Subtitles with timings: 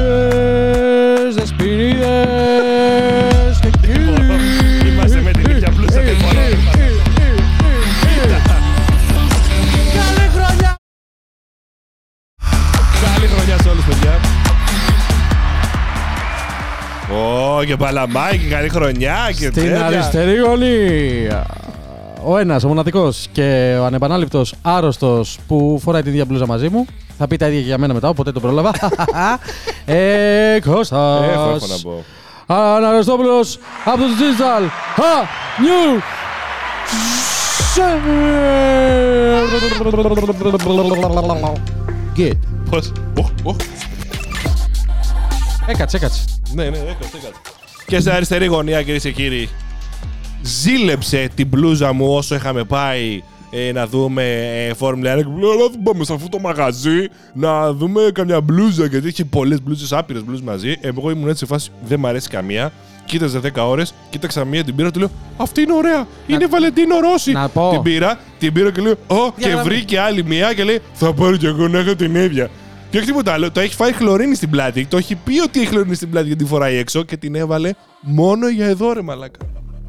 [0.00, 4.90] Κυρίες, δεσποινίδες και κύριοι.
[4.92, 6.40] Είμαστε με την ίδια πλούσια και μόνο.
[9.94, 10.74] Καλή χρονιά!
[13.14, 14.20] Καλή χρονιά σε όλους, παιδιά.
[17.16, 19.86] Ω, και παλαμάκι, καλή χρονιά και Στην τέτοια.
[19.86, 21.46] αριστερή γωνία.
[22.24, 26.86] Ο ένας, ο μοναδικός και ο ανεπανάληπτος άρρωστος που φοράει την ίδια μπλούζα μαζί μου.
[27.18, 28.72] Θα πει τα ίδια και για μένα μετά, οπότε το πρόλαβα.
[29.84, 31.22] ε, Κώστας.
[31.22, 32.04] Έχω, έχω να πω.
[32.46, 34.62] Αναριστόπουλος από το Digital.
[35.00, 35.24] Ha!
[35.64, 36.00] New!
[42.16, 42.38] Get.
[42.70, 43.56] Πώς; Οχ, οχ.
[45.66, 46.24] Έκατσε, έκατσε.
[46.52, 47.40] Ναι, ναι, έκατσε, έκατσε.
[47.86, 49.48] Και στην αριστερή γωνία, κυρίες και κύριοι,
[50.42, 54.22] ζήλεψε την μπλούζα μου όσο είχαμε πάει ε, να δούμε
[54.68, 55.18] ε, Φόρμουλα 1.
[55.18, 58.86] Και μου λέει, «Αλλά θα πάμε σε αυτό το μαγαζί να δούμε καμιά μπλούζα.
[58.86, 60.70] Γιατί είχε πολλές μπλούζες, άπειρες μπλούζες μαζί.
[60.80, 62.72] Ε, Εγώ ήμουν έτσι σε φάση, δεν μ' αρέσει καμία.
[63.04, 66.06] Κοίταζε 10 ώρες, κοίταξα μία την πήρα, του λέω Αυτή είναι ωραία.
[66.26, 67.32] Είναι Βαλεντίνο Ρώση.
[67.32, 67.68] να πω.
[67.70, 71.12] Την πήρα, την πήρα και λέω Ω, και να- βρήκε άλλη μία και λέει Θα
[71.14, 72.50] πάρω κι εγώ να έχω την ίδια.
[72.90, 74.86] Και όχι τίποτα άλλο, το έχει φάει χλωρίνη στην πλάτη.
[74.86, 77.70] Το έχει πει ότι έχει χλωρίνη στην πλάτη γιατί τη φοράει έξω και την έβαλε
[78.00, 79.38] μόνο για εδώ, ρε μαλάκα.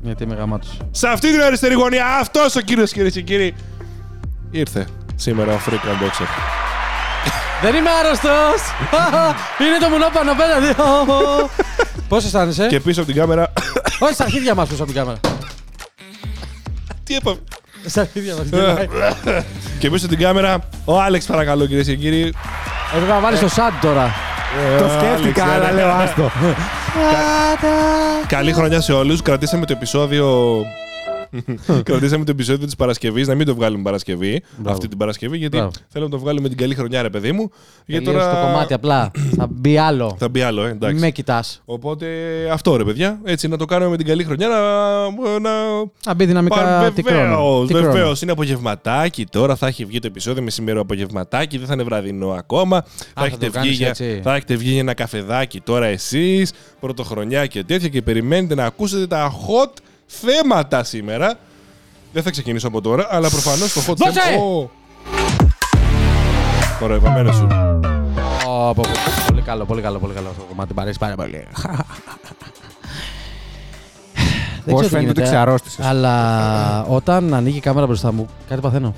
[0.01, 0.77] Γιατί είμαι γαμάτος.
[0.91, 3.55] Σε αυτή την αριστερή γωνία, αυτός ο κύριος κυρίε και κύριοι.
[4.51, 6.27] Ήρθε σήμερα ο Freak Boxer.
[7.61, 8.61] Δεν είμαι άρρωστος!
[9.65, 10.75] Είναι το μονόπανο απέναντι!
[12.07, 13.53] Πώς αισθάνεσαι; Και πίσω από την κάμερα.
[13.99, 15.19] Όχι, στα αρχίδια μας πίσω από την κάμερα.
[17.03, 17.37] Τι έπαμε.
[17.85, 18.47] Στα αρχίδια μας.
[19.79, 22.33] και πίσω από την κάμερα, ο Άλεξ, παρακαλώ κυρίες και κύριοι.
[22.93, 24.30] Έπρεπε να βάλεις το σαντ τώρα.
[24.77, 26.03] Το Ε, σκέφτηκα, Άλεξ, αλλά ναι, λέω ναι.
[26.03, 26.31] άστο.
[28.27, 29.21] Καλή χρονιά σε όλους.
[29.21, 30.25] Κρατήσαμε το επεισόδιο.
[31.83, 34.41] Κρατήσαμε το επεισόδιο της Παρασκευής, να μην το βγάλουμε Παρασκευή.
[34.57, 34.71] Μπράβο.
[34.71, 35.71] Αυτή την Παρασκευή, γιατί Μπράβο.
[35.87, 37.51] θέλω να το βγάλουμε την καλή χρονιά, ρε παιδί μου.
[37.85, 39.11] Γιατί Τελείωσε το κομμάτι απλά.
[39.37, 40.15] Θα μπει άλλο.
[40.19, 40.95] Θα μπει άλλο, ε, εντάξει.
[40.95, 41.61] Μη με κοιτάς.
[41.65, 42.07] Οπότε
[42.51, 43.19] αυτό ρε παιδιά.
[43.23, 44.47] Έτσι να το κάνουμε με την καλή χρονιά.
[44.47, 44.59] Να.
[45.39, 45.49] να...
[45.99, 47.21] Θα μπει δυναμικά τι χρόνο.
[47.25, 47.91] Βεβαίω, Τι χρόνο.
[47.91, 48.13] βεβαίω.
[48.21, 49.55] Είναι απογευματάκι τώρα.
[49.55, 51.57] Θα έχει βγει το επεισόδιο μεσημέρο απογευματάκι.
[51.57, 52.81] Δεν θα είναι βραδινό ακόμα.
[52.81, 54.19] θα, θα έχετε το βγει κάνεις για, έτσι.
[54.23, 56.53] θα έχετε βγει για ένα καφεδάκι τώρα εσείς.
[56.79, 57.87] Πρωτοχρονιά και τέτοια.
[57.87, 59.71] Και περιμένετε να ακούσετε τα hot
[60.19, 61.39] θέματα σήμερα.
[62.13, 64.19] Δεν θα ξεκινήσω από τώρα, αλλά προφανώς το hot Δώσε!
[64.21, 64.43] θέμα.
[64.43, 64.69] Ω.
[66.81, 67.47] Ωραία, επαμένω σου.
[68.47, 68.89] Ω, πω, πω.
[69.27, 70.73] Πολύ καλό, πολύ καλό, πολύ καλό αυτό το κομμάτι.
[70.73, 71.47] Μ' αρέσει πάρα πολύ.
[74.65, 75.85] Δεν Πώς ξέρω τι φαίνεται ότι γίνεται, ξεαρρώστησες.
[75.85, 78.93] Αλλά όταν ανοίγει η κάμερα μπροστά μου, κάτι παθαίνω.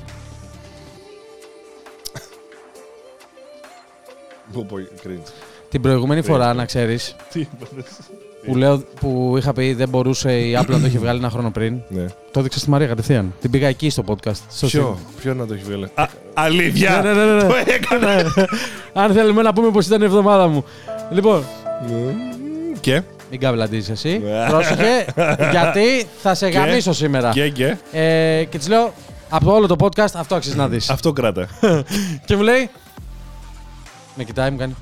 [4.53, 5.31] Πω, πω, cringe.
[5.69, 7.83] Την προηγούμενη φορά, να ξέρεις, Τι είπατε.
[8.45, 11.51] Που, λέω, που είχα πει δεν μπορούσε η Apple να το έχει βγάλει ένα χρόνο
[11.51, 12.05] πριν, Ναι.
[12.31, 13.33] το έδειξα στη Μαρία κατευθείαν.
[13.41, 14.31] Την πήγα εκεί στο podcast.
[14.49, 17.01] Στο Ποιο, ποιο να το έχει βγάλει; Α, αλήθεια!
[17.01, 17.41] Ναι, ναι, ναι, ναι.
[17.47, 18.15] Το έκανα!
[18.15, 18.43] Ναι.
[18.93, 20.63] Αν θέλουμε να πούμε πως ήταν η εβδομάδα μου.
[21.11, 21.43] Λοιπόν,
[22.79, 24.21] Και, μην καβλαντίζει εσύ.
[24.23, 24.45] Ναι.
[24.49, 25.05] Πρόσεχε,
[25.51, 27.29] γιατί θα σε Και- γαμίσω σήμερα.
[27.31, 28.93] και, και; Ε, και της λέω,
[29.29, 30.89] από όλο το podcast αυτό αξίζει να δεις.
[30.89, 31.47] Αυτό κράτα.
[32.25, 32.69] και μου λέει.
[34.15, 34.75] Με κοιτάει, μου κάνει.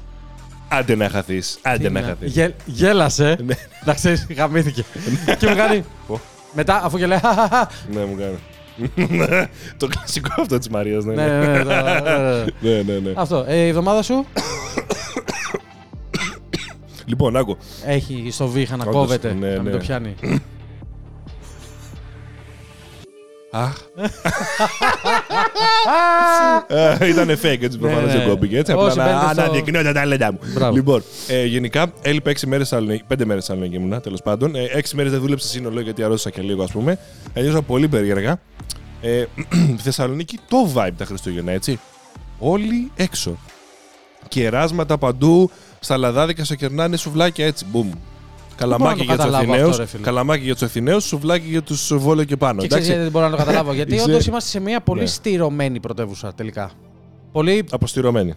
[0.73, 1.59] Άντε να χαθείς.
[1.61, 2.31] Άντε να χαθείς.
[2.31, 3.37] Γε- γέλασε.
[3.45, 3.53] Ναι.
[3.85, 4.83] να ξέρεις, γαμήθηκε.
[5.39, 5.83] και μου κάνει.
[6.07, 6.19] Πω.
[6.53, 7.17] μετά, αφού και λέει.
[7.19, 7.69] «Χαχαχα».
[7.93, 8.37] Ναι, μου κάνει.
[9.77, 11.13] Το κλασικό αυτό της Μαρίας, ναι.
[11.13, 12.01] ναι, ναι, ναι, το- ναι, ναι,
[12.61, 12.63] ναι.
[12.75, 13.11] Ναι, ναι, ναι.
[13.15, 13.45] Αυτό.
[13.47, 14.25] Ε, η εβδομάδα σου;
[17.05, 17.57] Λοιπόν, άκου.
[17.85, 19.33] έχει στο βήχα να Όντως, κόβεται.
[19.39, 19.71] ναι, να μην ναι.
[19.71, 20.15] το πιάνει.
[27.09, 28.29] Ήταν fake, έτσι προφανώς Ναι, δεν ναι.
[28.33, 28.57] κόπηκε.
[28.57, 30.39] Έτσι Όσοι απλά να μπαίνετε στο- αναδεικνύω τα ταλέντα μου.
[30.53, 30.75] Μπράβο.
[30.75, 33.03] Λοιπόν, ε, γενικά έλειπε 6 μέρες Θεσσαλονίκη.
[33.07, 34.51] 5 μέρες Θεσσαλονίκη ήμουνα, τέλος πάντων.
[34.55, 36.97] 6 μέρες δεν δούλεψα σύνολο γιατί αρρώστησα και λίγο, ας πούμε.
[37.33, 38.39] Ένιωσα πολύ περίεργα.
[39.01, 39.23] Ε,
[39.83, 41.79] Θεσσαλονίκη το vibe τα Χριστούγεννα, έτσι.
[42.39, 43.37] Όλοι έξω.
[44.27, 47.65] Κεράσματα παντού, στα λαδάδικα σε κερνάνε σουβλάκια έτσι.
[47.71, 47.91] Μπουμ.
[48.61, 49.69] Καλαμάκι το για τους καταλάβω Αθηναίους.
[49.69, 50.03] αυτό, ρε φίλε.
[50.03, 52.61] Καλαμάκι για τους Αθηναίους, σουβλάκι για τους Βόλιο και πάνω.
[52.61, 52.87] Και ξέρεις εντάξει.
[52.87, 53.73] γιατί δεν μπορώ να το καταλάβω.
[53.79, 55.05] Γιατί Είσαι- όντως είμαστε σε μια πολύ Ναι.
[55.07, 56.71] στηρωμένη πρωτεύουσα τελικά.
[57.31, 58.33] Πολύ Αποστηρωμένη.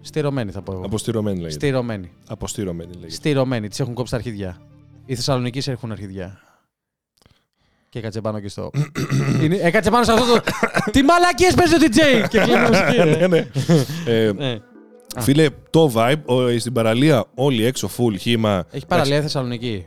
[0.00, 0.82] στηρωμένη θα πω εγώ.
[0.84, 1.52] Αποστηρωμένη λέγεται.
[1.54, 2.10] Στηρωμένη.
[2.28, 3.10] Αποστηρωμένη λέγεται.
[3.12, 3.68] Στηρωμένη.
[3.68, 4.56] Τη έχουν κόψει τα αρχίδια.
[5.06, 6.38] Οι Θεσσαλονίκη έχουν αρχίδια.
[7.88, 8.70] Και έκατσε πάνω και στο.
[9.42, 10.40] Είναι- Έκατσε πάνω σε αυτό το.
[10.90, 11.88] Τι μαλακίες παίζει ο DJ!
[12.30, 12.96] Και κλείνει η μουσική.
[12.96, 13.26] Ναι, ρε.
[14.32, 14.60] ναι.
[15.16, 15.24] Ε, Ναι.
[15.24, 18.64] Φίλε, το vibe ο- στην παραλία, όλοι έξω, full χήμα.
[18.70, 19.86] Έχει παραλία Θεσσαλονίκη.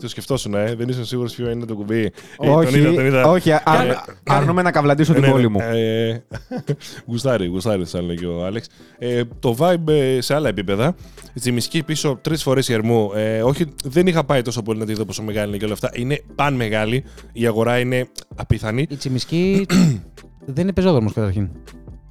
[0.00, 0.74] Το σκεφτόσουν, ε.
[0.74, 2.00] Δεν ήσουν σίγουρος ποιο είναι το κουμπί.
[2.38, 3.26] Ε, Όχι, τον είδα, τον είδα.
[3.28, 3.96] όχι, α- Κάνε-
[4.26, 5.58] αρνούμε να καβλαντήσω την Ναι, ναι, πόλη μου.
[5.60, 6.22] ε,
[7.06, 8.66] Γουστάρι, γουστάρι, σαν λέγει ο Άλεξ.
[8.98, 10.94] Ε, το vibe ε, σε άλλα επίπεδα.
[11.34, 13.10] Τσιμισκή πίσω τρεις φορές Ερμού.
[13.14, 15.72] Ε, όχι, δεν είχα πάει τόσο πολύ να τη δω πόσο μεγάλη είναι και όλα
[15.74, 15.90] αυτά.
[15.94, 17.04] Είναι παν μεγάλη.
[17.32, 18.86] Η αγορά είναι απίθανη.
[18.90, 19.66] Η Τσιμισκή
[20.54, 21.48] δεν είναι πεζόδρομος καταρχήν.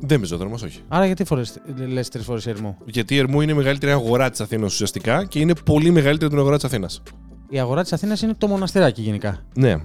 [0.01, 0.79] Δεν πεζόδρομο, όχι.
[0.87, 1.53] Άρα γιατί φορές,
[1.87, 2.77] λες τρεις φορές ερμό.
[2.85, 6.29] Γιατί η Ερμού είναι η μεγαλύτερη αγορά της Αθήνας ουσιαστικά και είναι πολύ μεγαλύτερη από
[6.29, 7.01] την αγορά της Αθήνας.
[7.49, 9.45] Η αγορά της Αθήνας είναι το μοναστηράκι γενικά.
[9.55, 9.75] Ναι.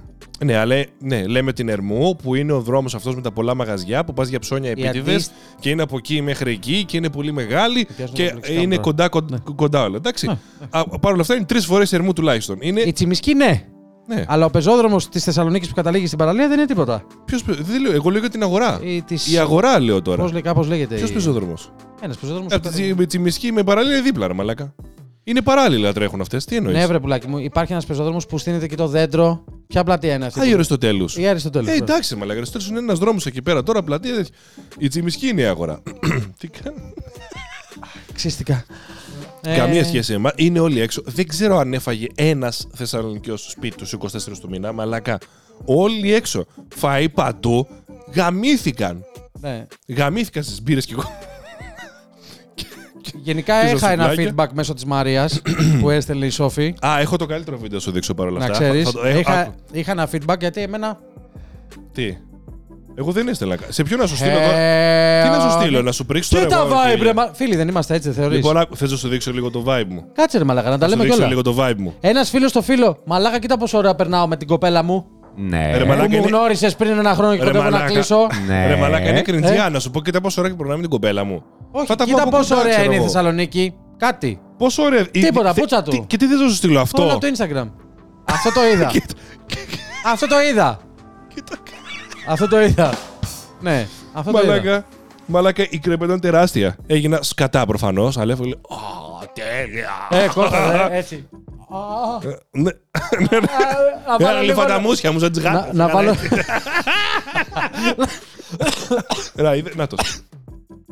[0.45, 4.05] Ναι, αλλά ναι, λέμε την Ερμού που είναι ο δρόμος αυτός με τα πολλά μαγαζιά
[4.05, 7.33] που πας για ψώνια επίτηδες αντίστ- και είναι από εκεί μέχρι εκεί και είναι πολύ
[7.33, 8.83] μεγάλη πιάσουν και τα πλεξικά είναι τώρα.
[8.83, 9.97] κοντά, κοντά, κοντά όλα.
[9.97, 10.27] Εντάξει.
[10.27, 10.37] Ναι.
[11.01, 12.59] Παρ' όλα αυτά είναι τρεις φορές Ερμού τουλάχιστον.
[12.61, 12.81] Είναι.
[12.81, 13.65] Η Τσιμισκή ναι.
[14.07, 14.25] Ναι.
[14.29, 17.05] Αλλά ο πεζόδρομος της Θεσσαλονίκης που καταλήγει στην παραλία δεν είναι τίποτα.
[17.25, 18.81] Ποιος, πε- δεν λέω, εγώ λέω για την αγορά.
[18.83, 19.33] Η, της...
[19.33, 20.23] Η αγορά λέω τώρα.
[20.23, 20.95] Πώς, λέει, κάπως λέγεται.
[20.95, 22.53] Ποιος η- πεζόδρομος; Ένας πεζόδρομος.
[22.53, 24.75] Από που τη ήταν- Τσι- Τσιμισκή με παραλία δίπλα, ρε μαλάκα.
[25.25, 26.45] Είναι παράλληλα τρέχουν αυτές.
[26.45, 27.39] Τι εννοείς; Ναι, βρε πουλάκι μου.
[27.39, 29.45] Υπάρχει ένας πεζόδρομος που στείνεται και το δέντρο.
[29.67, 30.41] Ποια πλατεία είναι αυτή.
[30.41, 31.17] Α, η Αριστοτέλους.
[31.17, 31.69] Η Αριστοτέλους.
[31.69, 32.37] Ε, εντάξει, μαλάκα.
[32.39, 33.63] Αριστοτέλους είναι ένας δρόμος εκεί πέρα.
[33.63, 34.15] Τώρα πλατεία.
[34.15, 34.35] τέτοια.
[34.79, 35.83] Η Τσιμισκή είναι η αγορά.
[36.39, 36.77] Τι κάνει.
[38.15, 38.65] Ξύστηκα.
[39.45, 40.19] Ε, Καμία σχέση.
[40.19, 41.03] Μα είναι όλοι έξω.
[41.05, 45.19] Δεν ξέρω αν έφαγε ένας Θεσσαλονικιός στο σπίτι τους 24 του μήνα, μαλακά.
[45.65, 46.47] Όλοι έξω.
[46.81, 47.67] Φαΐ παντού.
[48.15, 49.05] Γαμήθηκαν.
[49.41, 49.67] Ναι.
[49.89, 51.03] Γαμήθηκαν στις μπύρες και εγώ.
[53.23, 54.35] Γενικά Και στα είχα ένα σουβλάκια.
[54.37, 55.43] feedback μέσω της Μαρίας
[55.81, 56.75] που έστελνε η Σόφη.
[56.87, 58.59] Α, έχω το καλύτερο βίντεο να σου δείξω παρόλα Να αυτά.
[58.59, 58.85] ξέρεις.
[58.85, 59.53] Θα το- έχω- Είχα, άκου.
[59.73, 60.99] είχα ένα feedback γιατί εμένα...
[61.93, 62.17] Τι;
[62.95, 63.57] Εγώ δεν έστελνα.
[63.57, 66.07] κα- Σε ποιον να σου στείλω τώρα; Ε, Τι να σου ο- στείλω, να σου
[66.07, 66.49] πρίξω Τι τώρα.
[66.49, 67.05] τα εγώ, vibe, φίλε.
[67.05, 67.13] ρε.
[67.15, 69.65] μα- Φίλοι, δεν είμαστε έτσι, δεν θεωρείς; Λοιπόν, άκου, θες να σου δείξω λίγο το
[69.67, 71.45] vibe μου; Κάτσε ρε μαλάκα, να τα Να σου λέμε δείξω κιόλας.
[71.45, 71.95] λίγο το vibe μου.
[72.01, 75.07] Ένας φίλος στο φίλο, μαλάκα, κοίτα πόσο ωραία περνάω με την κοπέλα μου.
[75.37, 75.71] Ναι.
[75.73, 77.93] Ρε, Που μαλάκα, μου είναι- γνώρισες πριν ένα χρόνο και Ρε, κοντεύω να μαλάκα.
[77.93, 78.27] κλείσω.
[78.47, 78.67] Ναι.
[78.67, 79.65] Ρε μαλάκα, είναι κριντσιά.
[79.67, 79.69] Ε.
[79.69, 81.43] Να σου πω κοίτα πόσο ώρα και προνάμε την κοπέλα μου.
[81.71, 83.07] Όχι, Θα τα πω κοίτα από πόσο κοντά, ωραία ξέρω είναι η εγώ.
[83.07, 83.75] Θεσσαλονίκη.
[83.97, 84.41] Κάτι.
[84.59, 85.07] Πόσο ωραία.
[85.11, 85.91] Τίποτα, Θε- πούτσα του.
[85.91, 87.71] τι- Και τι θες να σου στείλω αυτό; Όλα από το Instagram.
[88.25, 88.91] Αυτό το είδα.
[90.13, 90.79] Αυτό το είδα.
[92.25, 92.33] Κοίτα.
[92.33, 92.95] Αυτό το είδα.
[93.61, 94.49] Ναι, αυτό το είδα.
[94.49, 94.85] Μαλάκα.
[95.27, 96.77] Μαλάκα, η κρεπέτα είναι τεράστια.
[96.87, 98.53] Έγινα σκατά προφανώς, αλλά έφυγε.
[98.55, 98.77] Ω,
[99.33, 100.25] τέλεια.
[100.25, 101.29] Ε, Κώστα, ε, έτσι.
[101.71, 102.71] Α, Ε, Ναι.
[104.07, 105.73] να βάλω Έλα λίγο- λίγο τα μουσια μου, σαν τις να- γάτες.
[105.73, 106.15] Να βάλω
[109.35, 109.97] Ρα, είδε- Να το.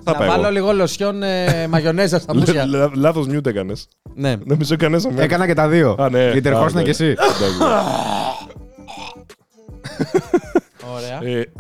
[0.05, 0.50] Θα να πάω βάλω εγώ.
[0.50, 2.67] λίγο λοσιόν ε, μαγιονέζα στα μουσια.
[2.67, 3.88] Λα- Λάθος μιούτ έκανες.
[4.14, 4.35] Ναι.
[4.44, 5.25] Νομίζω έκανες αμέσως.
[5.25, 5.96] Έκανα και τα δύο.
[5.99, 6.32] Α, ναι.
[6.32, 7.05] Λίτερ Α, κι εσύ.
[7.05, 7.58] Εντάξει.
[10.93, 11.21] Ωραία.
[11.23, 11.53] Ε,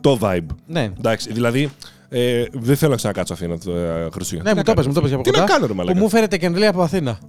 [0.00, 0.46] Το vibe.
[0.66, 0.82] Ναι.
[0.98, 1.70] Εντάξει, δηλαδή
[2.08, 4.54] ε, δεν θέλω να ξανακάτσω Αθήνα το ε, Χριστούγεννα.
[4.54, 4.94] Ναι, Τι μου να το πες, μου κάνω.
[4.94, 5.40] το πες από Τι κοντά.
[5.42, 5.98] να κάνω, ρε Που μαλάκα.
[5.98, 7.18] μου φέρετε κεντρή από Αθήνα.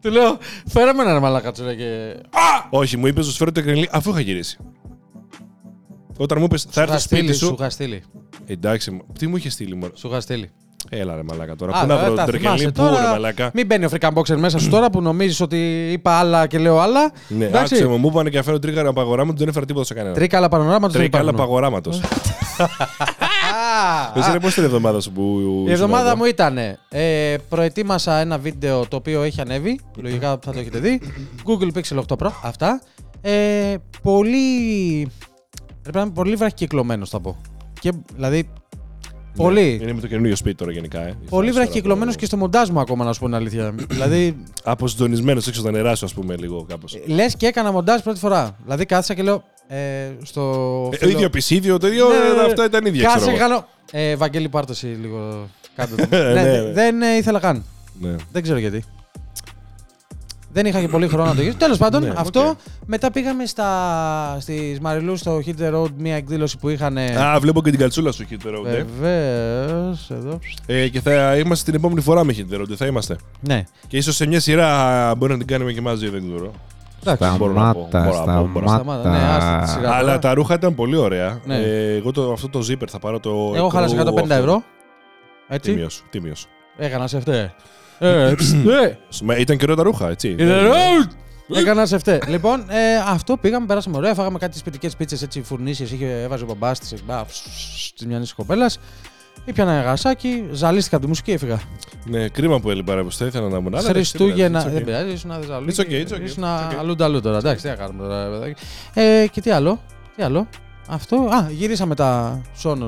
[0.00, 2.16] Του λέω, φέραμε ένα ρε μαλάκα τσουρέ και...
[2.70, 4.58] Όχι, μου είπες να σου φέρω το εκρηλί αφού είχα γυρίσει.
[6.16, 7.54] Όταν μου είπες θα έρθω Σου στο σπίτι σου σου.
[7.58, 8.02] είχα στείλει.
[8.46, 9.92] Εντάξει, μ- τι μου είχες στείλει μόνο.
[9.94, 10.50] Σου είχα στείλει.
[10.90, 11.72] Έλα ρε μαλάκα τώρα.
[11.76, 12.54] Α, Πού να βέβαια, βρω τα το θυμάσαι.
[12.56, 15.40] τρεκελί, πού Τώρα ρε μαλάκα; Μην μπαίνει ο Freakan Boxer μέσα σου τώρα που νομίζεις
[15.40, 17.12] ότι είπα άλλα και λέω άλλα.
[17.28, 17.74] Ναι, Εντάξει.
[17.74, 20.14] άκουσε με, μου είπανε και φέρω τρίκαρα παγοράματο, δεν έφερα τίποτα σε κανένα.
[20.14, 21.48] Τρίκα άλλα πανοράματος δεν Τρίκα άλλα υπάρχουν.
[21.54, 22.00] παγοράματος.
[24.14, 25.42] Εσύ ρε, πώς ήταν η εβδομάδα σου που.
[25.68, 26.58] Η εβδομάδα μου ήταν.
[26.88, 29.80] Ε, προετοίμασα ένα βίντεο το οποίο έχει ανέβει.
[29.96, 31.00] Λογικά θα το έχετε δει.
[31.44, 32.30] Google Pixel 8 Pro.
[32.42, 32.80] Αυτά.
[33.20, 35.10] Ε, πολύ.
[35.82, 37.36] Πρέπει να είμαι πολύ βραχικυκλωμένος, θα πω.
[37.80, 38.48] Και, δηλαδή.
[39.36, 39.78] Πολύ.
[39.82, 41.00] Είναι με το καινούριο σπίτι τώρα γενικά.
[41.00, 41.14] Ε.
[41.28, 43.74] Πολύ Τώρα, βραχικυκλωμένος το- και στο μοντάζ μου ακόμα, να σου πω την αλήθεια.
[43.88, 46.98] δηλαδή, Αποσυντονισμένο έξω στα νερά σου, ας πούμε, λίγο κάπως.
[47.06, 48.56] λες και έκανα μοντάζ πρώτη φορά.
[48.64, 49.42] Δηλαδή, κάθισα και λέω.
[49.68, 49.76] Ε,
[50.22, 50.42] στο.
[50.92, 52.08] Ε, φίλο- ίδιο επεισόδιο, το ίδιο.
[52.08, 52.42] Ναι, ναι, ναι.
[52.46, 53.02] Αυτά ήταν ίδια.
[53.02, 53.48] Κάτσε ξέρω και εγώ.
[53.48, 53.66] κάνω.
[53.90, 55.94] Ε, Βαγγέλη, πάρ' το εσύ λίγο κάτω.
[56.10, 56.42] Ναι, ναι, ναι.
[56.42, 57.64] δε- δεν ε, ήθελα καν.
[58.00, 58.14] Ναι.
[58.32, 58.82] Δεν ξέρω γιατί.
[60.56, 61.56] Δεν είχα και πολύ χρόνο να το γυρίσω.
[61.58, 62.40] Τέλος πάντων, Ναι, αυτό.
[62.48, 62.58] οκ.
[62.86, 66.98] Μετά πήγαμε στα, στις Μαριλούς στο Hit the Road, μια εκδήλωση που είχαν.
[66.98, 68.66] Α, βλέπω και την καλτσούλα σου, Hit the Road.
[68.66, 68.84] ε.
[69.00, 70.38] Βεβαίως, εδώ.
[70.66, 73.16] Ε, και θα είμαστε την επόμενη φορά με Hit the Road, θα είμαστε.
[73.40, 73.64] Ναι.
[73.88, 76.50] Και ίσως σε μια σειρά μπορεί να την κάνουμε και μαζί, δεν ξέρω.
[77.06, 77.36] Εντάξει.
[77.38, 79.66] μπορώ να πω, Σταμάτα, μπορώ να πω, μπορώ να Σταμάτα, ναι, άστα τη σταμάτα.
[79.66, 79.92] σειρά.
[79.92, 81.40] Αλλά τα ρούχα ήταν πολύ ωραία.
[81.44, 81.56] Ναι.
[81.56, 83.52] Ε, εγώ το, αυτό το zipper θα πάρω το.
[83.56, 84.34] Εγώ χάλασα 150 αυτό.
[84.34, 84.62] ευρώ.
[85.48, 85.70] Έτσι.
[85.70, 86.46] Τίμιος, τίμιος.
[86.76, 87.54] Έκανα σε αυτέ.
[87.98, 90.36] Ε, ψ, ε, Μα Ήταν καιρό τα ρούχα, έτσι.
[90.38, 91.10] Hit the road!
[91.54, 92.18] Έκανα σε αυτέ.
[92.28, 94.14] Λοιπόν, ε, αυτό πήγαμε, περάσαμε ωραία.
[94.14, 95.82] Φάγαμε κάτι σπιτικές πίτσες έτσι φουρνίσει.
[95.82, 96.86] Είχε έβαζε ο μπαμπάς τη
[97.96, 98.78] της μια κοπέλας.
[99.44, 101.60] Ήπιανα ένα γασάκι, ζαλίστηκα από τη μουσική, έφυγα.
[102.04, 103.74] Ναι, κρίμα που έλειπα ρε, πως θα ήθελα να ήμουν.
[103.74, 104.58] αλλά Χριστούγεννα.
[104.58, 104.84] εντάξει, Δεν it's okay.
[104.86, 105.66] πειράζει, ήσουν αδεσαλού.
[105.70, 106.76] It's okay, it's okay, Ήσουν it's okay.
[106.78, 107.36] αλλού αλλού τώρα.
[107.36, 108.54] Εντάξει, τι να κάνουμε τώρα, ρε παιδάκι.
[108.94, 109.80] Ε, και τι άλλο.
[110.16, 110.48] Τι άλλο.
[110.88, 111.16] Αυτό.
[111.16, 112.86] Α, γυρίσαμε τα Σόνο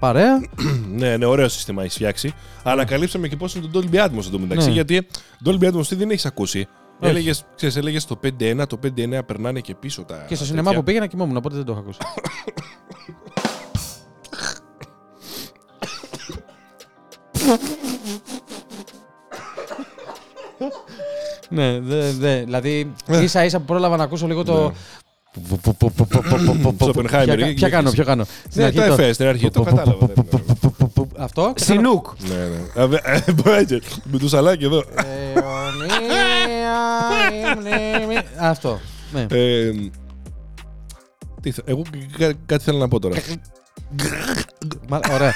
[0.00, 0.40] παρέα.
[1.00, 2.34] Ναι, ναι, ωραίο σύστημα έχεις φτιάξει.
[2.62, 4.66] Αλλά καλύψαμε και πώς είναι το Dolby Atmos εδώ μεταξύ.
[4.66, 4.72] Ναι.
[4.72, 5.06] Γιατί
[5.44, 6.58] Dolby Atmos τι δεν έχεις ακούσει.
[7.00, 7.10] Όχι.
[7.10, 10.14] Έλεγες, ξέρεις, έλεγες το 5.1, το 5.9 περνάνε και πίσω τα.
[10.14, 10.46] Και στο τέτοια.
[10.46, 11.98] σινεμά που πήγαινα κοιμόμουν, οπότε δεν το είχα ακούσει.
[21.48, 24.72] ναι, δε, δε, δηλαδή ίσα ίσα που πρόλαβα να ακούσω λίγο το.
[25.46, 28.24] Στο Oppenheimer, Ποια- για- Ποια κάνω, για- ποιο κάνω.
[28.24, 30.06] Στην Ναι, αρχή το το- εφέ στην αρχή, το κατάλαβα.
[30.06, 31.08] δεν είναι.
[31.18, 32.06] Αυτό; Σινούκ.
[32.28, 32.82] Ναι, ναι.
[32.82, 34.84] Α, βε- ε, μπορεί, Με το σαλάκι εδώ.
[38.38, 38.80] Αυτό.
[39.12, 39.26] Ναι.
[39.30, 39.70] Ε,
[41.42, 41.82] Τι θα- Εγώ
[42.18, 43.16] κα- κάτι θέλω να πω τώρα.
[44.88, 45.32] Μα- Ωραία.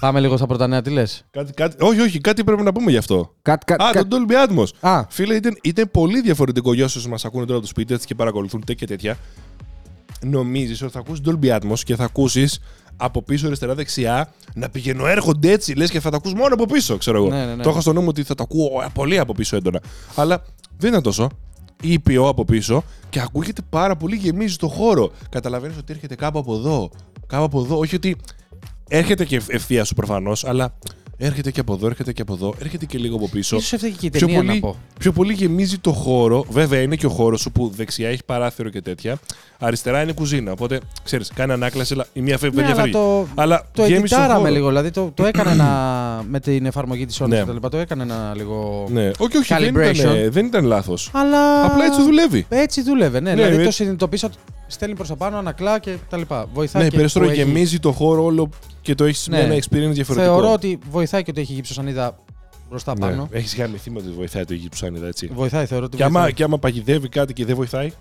[0.00, 2.90] Πάμε λίγο στα πρώτα νέα, τι λες; κάτι, κάτι, όχι, όχι, κάτι πρέπει να πούμε
[2.90, 3.34] γι' αυτό.
[3.42, 4.66] Κατ, κατ, Α, κατ- τον Dolby Atmos.
[4.80, 8.06] Α, Φίλε, ήταν, ήταν πολύ διαφορετικό για όσους μας ακούνε τώρα από το σπίτι έτσι
[8.06, 9.16] και παρακολουθούν τέτοια και τέτοια.
[10.24, 12.60] Νομίζεις ότι θα ακούσει Dolby Atmos και θα ακούσεις
[12.96, 16.96] από πίσω αριστερά-δεξιά να πηγαίνω έρχονται έτσι, λες και θα τα ακούς μόνο από πίσω,
[16.96, 17.28] ξέρω εγώ.
[17.28, 17.62] Ναι, ναι, ναι.
[17.62, 19.80] Το έχω στο νου μου ότι θα τα ακούω πολύ από πίσω έντονα.
[20.14, 20.42] Αλλά
[20.78, 21.28] δεν είναι τόσο.
[21.82, 25.10] Ήπιο από πίσω και ακούγεται πάρα πολύ, γεμίζει το χώρο.
[25.30, 26.90] Καταλαβαίνεις ότι έρχεται κάπου από εδώ.
[27.26, 27.78] Κάπου από εδώ.
[27.78, 28.16] Όχι ότι
[28.88, 30.72] έρχεται και ευθεία σου προφανώς, αλλά
[31.20, 33.56] έρχεται και από εδώ, έρχεται και από εδώ, έρχεται και λίγο από πίσω.
[33.56, 34.76] ίσως έφταιγε και η Πιο ταινία πολύ, να πω.
[34.98, 36.44] πιο πολύ γεμίζει το χώρο.
[36.50, 39.18] Βέβαια είναι και ο χώρος σου που δεξιά έχει παράθυρο και τέτοια.
[39.58, 40.52] Αριστερά είναι κουζίνα.
[40.52, 42.98] Οπότε ξέρεις, κάνει ανάκλαση, αλλά η μία φεύγει, Ναι, η άλλη αλλά φεύγει.
[42.98, 44.52] το, Αλλά το γέμισε το εντιτάραμε χώρο.
[44.52, 44.68] λίγο.
[44.68, 46.24] Δηλαδή το, το έκανε ένα.
[46.32, 47.38] με την εφαρμογή της Sony Ναι.
[47.38, 47.68] και τα λοιπά.
[47.68, 48.86] Το έκανε ένα λίγο.
[48.90, 49.10] Ναι.
[49.18, 49.94] Όχι, όχι, δεν Calibration.
[49.94, 51.10] ήταν, δεν ήταν λάθος.
[51.12, 51.64] Αλλά.
[51.64, 52.46] Απλά έτσι δουλεύει.
[52.48, 53.30] Έτσι δούλευε, ναι.
[53.34, 56.46] Ναι, δηλαδή ε- το συνειδητοποίησα ότι στέλνει προς τα πάνω, ανακλά και τα λοιπά.
[56.54, 58.48] Βοηθάει Ναι, και περισσότερο που έχει- γεμίζει το χώρο όλο
[58.88, 59.36] και το έχεις Ναι.
[59.36, 60.14] με ένα experience διαφορετικό.
[60.14, 62.16] Θεωρώ ότι βοηθάει και ότι έχει γύψο-σανίδα
[62.68, 63.28] μπροστά πάνω.
[63.32, 63.38] Ναι.
[63.38, 65.30] Έχεις γαμηθεί με ότι βοηθάει το γη του σάνιδα έτσι.
[65.34, 66.32] Βοηθάει, θεωρώ ότι Και άμα, βοηθάει.
[66.32, 67.92] και άμα παγιδεύει κάτι και δεν βοηθάει;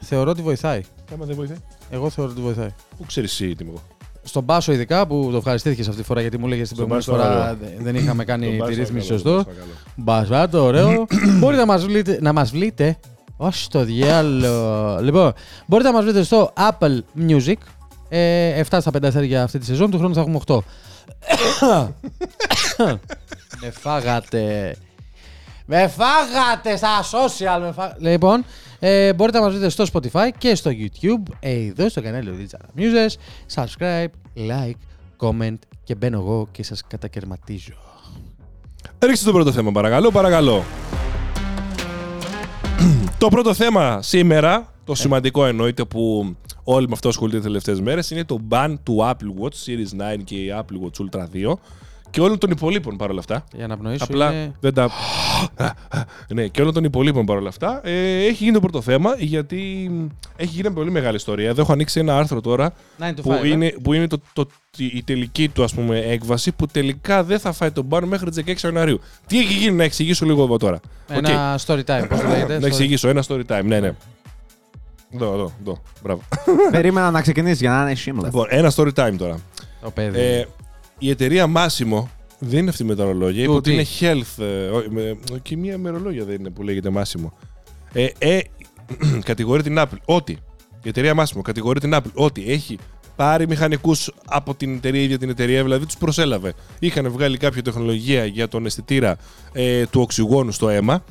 [0.00, 0.80] Θεωρώ ότι βοηθάει.
[0.80, 1.56] Και άμα δεν βοηθάει;
[1.90, 2.68] Εγώ θεωρώ ότι βοηθάει.
[2.98, 3.82] Πού ξέρεις εσύ τι είμαι εγώ;
[4.22, 7.18] Στον Πάσο, ειδικά που το ευχαριστήθηκε αυτή τη φορά γιατί μου έλεγε την Στον προηγούμενη
[7.18, 7.76] Πάσο, φορά παρακαλώ.
[7.76, 9.50] δε- δεν είχαμε Τον κάνει Πάσο, τη ρύθμιση παρακαλώ, σωστό.
[9.50, 9.72] παρακαλώ.
[9.96, 11.06] Μπασβάτο, ωραίο.
[11.38, 12.98] μπορείτε να μας βρείτε, να μας βρείτε
[13.36, 14.98] ως το διάλογο.
[15.02, 15.32] Λοιπόν,
[15.66, 17.54] μπορείτε να μας βρείτε στο Apple Music.
[18.08, 19.90] Ε, 7 στα 5 αστέρια για αυτή τη σεζόν.
[19.90, 20.58] Του χρόνου θα έχουμε 8.
[23.60, 24.76] με φάγατε.
[25.66, 27.60] Με φάγατε στα social.
[27.60, 27.94] Με φά...
[27.98, 28.44] Λοιπόν,
[28.78, 31.32] ε, μπορείτε να μας βρείτε στο Spotify και στο YouTube.
[31.40, 33.14] Ε, εδώ στο κανάλι του Digital Muses.
[33.54, 34.06] Subscribe,
[34.50, 34.78] like,
[35.20, 37.74] comment και μπαίνω εγώ και σας κατακαιρματίζω.
[38.98, 40.64] Ρίξτε το πρώτο θέμα, παρακαλώ, παρακαλώ.
[43.18, 46.36] το πρώτο θέμα σήμερα, το σημαντικό εννοείται που
[46.68, 50.22] όλοι με αυτό ασχολούνται τις τελευταίες μέρες, είναι το ban του Apple Watch Series 9
[50.24, 51.54] και η Apple Watch Ultra 2
[52.10, 53.44] και όλων των υπολείπων παρόλα αυτά.
[53.56, 54.52] Για να πνοήσω Απλά είναι...
[54.60, 54.90] δεν τα.
[56.34, 57.80] ναι, και όλων των υπολείπων παρόλα αυτά.
[57.84, 59.90] Ε, έχει γίνει το πρώτο θέμα γιατί
[60.36, 61.48] έχει γίνει μια πολύ μεγάλη ιστορία.
[61.48, 64.20] Εδώ έχω ανοίξει ένα άρθρο τώρα 9 to 5, που ε; είναι, που είναι το,
[64.32, 64.46] το,
[64.76, 68.62] η τελική του ας πούμε, έκβαση που τελικά δεν θα φάει τον μπαν μέχρι τις
[68.62, 69.00] 16 Ιανουαρίου.
[69.26, 70.80] Τι έχει γίνει να εξηγήσω λίγο εγώ τώρα.
[71.08, 72.52] Ένα story time, πώς το λέγεται.
[72.52, 73.64] Να story- εξηγήσω ένα story time.
[73.64, 73.94] Ναι, ναι.
[75.22, 75.82] Εδώ, εδώ, εδώ.
[76.02, 76.20] Μπράβο.
[76.70, 78.24] Περίμενα να ξεκινήσεις για να είναι shameless.
[78.24, 79.38] λοιπόν, ένα story time τώρα.
[79.82, 80.18] Το παιδί.
[80.20, 80.44] Ε,
[80.98, 82.02] η εταιρεία Massimo
[82.38, 83.42] δεν είναι αυτή με τα ρολόγια.
[83.42, 83.86] Είπε Του ότι τι; είναι
[84.22, 84.42] health.
[84.44, 87.28] ε, όχι, με- και μία με ρολόγια δεν είναι που λέγεται Massimo.
[87.92, 88.40] Ε, ε,
[89.24, 90.32] κατηγορεί την Apple ότι
[90.82, 92.78] η εταιρεία Massimo κατηγορεί την Apple ότι έχει
[93.16, 96.52] πάρει μηχανικούς από την εταιρεία ίδια την εταιρεία, δηλαδή τους προσέλαβε.
[96.78, 99.16] Είχαν βγάλει κάποια τεχνολογία για τον αισθητήρα
[99.52, 101.04] ε, του οξυγόνου στο αίμα.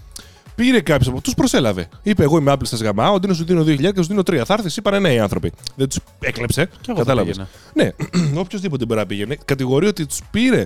[0.56, 1.88] Πήρε κάποιος από τους, προσέλαβε.
[2.04, 3.16] Είπε: Εγώ είμαι Apple, σας γαμάω.
[3.16, 4.42] Αντί να σου δίνω 2.000 και σου δίνω 3.
[4.46, 5.52] Θα έρθεις, είπανε ναι οι άνθρωποι.
[5.76, 6.66] Δεν τους έκλεψε.
[6.66, 7.36] Κι εγώ θα Κατάλαβες.
[7.74, 7.94] πήγαινα.
[8.34, 9.38] Ναι, οποιοδήποτε μπορεί να πήγαινε.
[9.46, 10.66] Κατηγορεί ότι τους πήρε,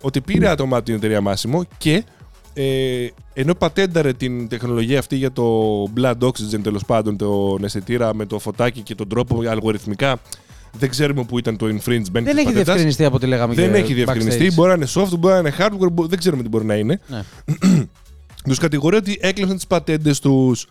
[0.00, 2.04] ότι πήρε άτομα από την εταιρεία Massimo και
[2.54, 5.44] ε, ενώ πατένταρε την τεχνολογία αυτή για το
[5.96, 10.20] blood oxygen τέλος πάντων, τον αισθητήρα με το φωτάκι και τον τρόπο αλγοριθμικά,
[10.78, 11.72] δεν ξέρουμε που ήταν το infringement
[12.12, 12.52] Δεν της έχει πατέντας.
[12.64, 14.46] διευκρινιστεί από ό,τι λέγαμε Δεν και έχει διευκρινιστεί.
[14.50, 14.54] backstage.
[14.54, 17.00] Μπορεί να είναι software, μπορεί να είναι hardware, μπο- δεν ξέρουμε τι μπορεί να είναι.
[17.06, 17.22] Ναι.
[18.44, 20.66] Τους κατηγορεί ότι έκλεψαν τις πατέντες τους.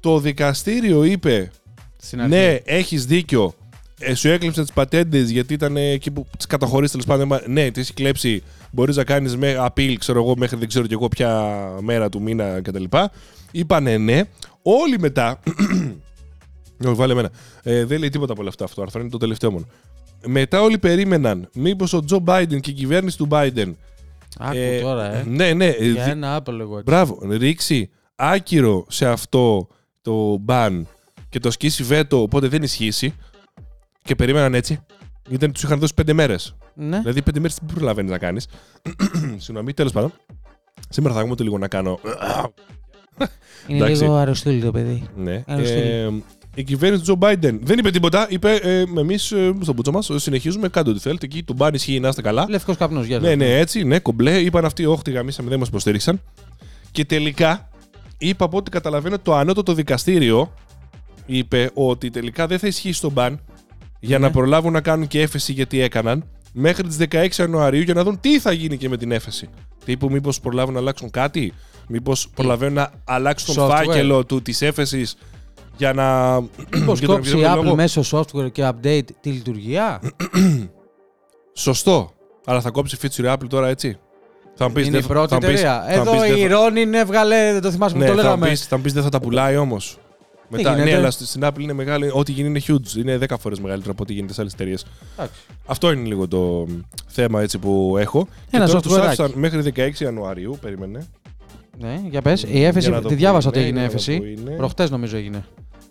[0.00, 1.50] Το δικαστήριο είπε
[1.96, 2.34] Στην αρχή.
[2.34, 3.54] ναι, έχεις δίκιο.
[3.98, 7.26] Ε, σου έκλεψε τις πατέντες γιατί ήταν εκεί που τις καταχωρείς τέλος πάντων.
[7.26, 8.42] Μα- Ναι, τις έχει κλέψει.
[8.70, 12.22] Μπορείς να κάνεις με appeal, ξέρω εγώ, μέχρι δεν ξέρω κι εγώ ποια μέρα του
[12.22, 12.84] μήνα κτλ.
[13.50, 14.20] Είπανε ναι.
[14.62, 15.40] Όλοι μετά.
[16.86, 17.30] Όχι, βάλε εμένα.
[17.62, 19.66] Ε, δεν λέει τίποτα από όλα αυτά αυτό το άρθρο, είναι το τελευταίο μόνο.
[20.26, 23.76] Μετά όλοι περίμεναν μήπως ο Τζο Μπάιντεν και η κυβέρνηση του Μπάιντεν.
[24.38, 25.24] Άκου ε, τώρα, ε.
[25.26, 25.66] Ναι, ναι.
[25.66, 26.82] ε, Για δι- ένα Apple εγώ έτσι.
[26.90, 29.68] Μπράβο, ρίξει άκυρο σε αυτό
[30.02, 30.82] το ban
[31.28, 33.14] και το ασκήσει βέτο, οπότε δεν ισχύσει.
[34.02, 34.80] Και περίμεναν έτσι.
[35.28, 36.54] Γιατί τους είχαν δώσει πέντε μέρες.
[36.74, 36.98] Ναι.
[36.98, 38.46] Δηλαδή, πέντε μέρες τι προλαβαίνεις να κάνεις.
[39.44, 40.12] Συγγνώμη, τέλος πάντων.
[40.88, 41.98] Σήμερα θα έχουμε το λίγο να κάνω.
[43.66, 44.02] Είναι εντάξει.
[44.02, 45.08] λίγο αρρωστούλη το παιδί.
[45.16, 45.42] ναι.
[45.46, 45.74] Αρρωστή.
[45.80, 46.08] Ε,
[46.54, 48.26] η κυβέρνηση του Τζο Μπάιντεν δεν είπε τίποτα.
[48.30, 51.26] Είπε, ε, εμείς ε, στον πούτσο μας συνεχίζουμε, κάντε ό,τι θέλετε.
[51.26, 52.46] Εκεί του μπαν ισχύει να είστε καλά.
[52.48, 53.36] Λευκός καπνός, γεια Ναι, σας.
[53.36, 54.38] ναι, έτσι, ναι, κομπλέ.
[54.40, 56.20] Είπαν αυτοί, όχι, τη γαμίσαμε, δεν μας υποστήριξαν.
[56.90, 57.68] Και τελικά,
[58.18, 60.52] είπα από ό,τι καταλαβαίνω, το ανώτατο δικαστήριο
[61.26, 63.40] είπε ότι τελικά δεν θα ισχύσει το μπαν
[64.00, 64.26] για Ναι.
[64.26, 68.20] να προλάβουν να κάνουν και έφεση γιατί έκαναν μέχρι τις 16 Ιανουαρίου για να δουν
[68.20, 69.48] τι θα γίνει και με την έφεση.
[69.84, 71.52] Τύπου, μήπως προλάβουν να αλλάξουν κάτι,
[71.88, 73.84] μήπως προλαβαίνουν να αλλάξουν τον Software.
[73.86, 75.16] φάκελο του της έφεσης
[75.82, 76.40] για να.
[76.78, 77.74] Μήπως για τον κόψει η οποιοδήποτε Apple λόγο.
[77.76, 80.00] μέσω software και update τη λειτουργία;
[81.52, 82.12] Σωστό.
[82.44, 83.98] Αλλά θα κόψει feature Apple τώρα έτσι.
[84.54, 85.82] Θα μου πεις, Είναι η δεν- πρώτη θα μου πεις- εταιρεία.
[85.88, 88.10] θα μου Εδώ πεις, δεν η θα- Ronin έβγαλε, δεν το θυμάσαι που Ναι, το
[88.12, 88.48] θα μου λέγαμε.
[88.48, 89.98] πεις, θα μου πεις δεν θα τα πουλάει όμως.
[90.48, 92.10] Μετά, γίνεται; ναι, αλλά στη- στην Apple είναι μεγάλη.
[92.12, 92.96] Ό,τι γίνει είναι huge.
[92.96, 94.84] Είναι 10 φορές μεγαλύτερο από ό,τι γίνεται σε άλλες εταιρείες.
[95.16, 95.40] Εντάξει.
[95.66, 96.66] Αυτό είναι λίγο το
[97.06, 98.28] θέμα έτσι που έχω.
[98.50, 99.04] Ένα και τώρα τους softwareάκι.
[99.06, 100.58] άφησαν μέχρι 16 Ιανουαρίου.
[100.60, 101.06] Περίμενε.
[101.78, 102.42] Ναι, για πες.
[102.42, 104.18] Η έφεση, Για να δω τη πού διάβασα είναι, ότι έγινε για να δω έφεση.
[104.18, 104.56] πού είναι.
[104.56, 105.44] Προχτές νομίζω έγινε.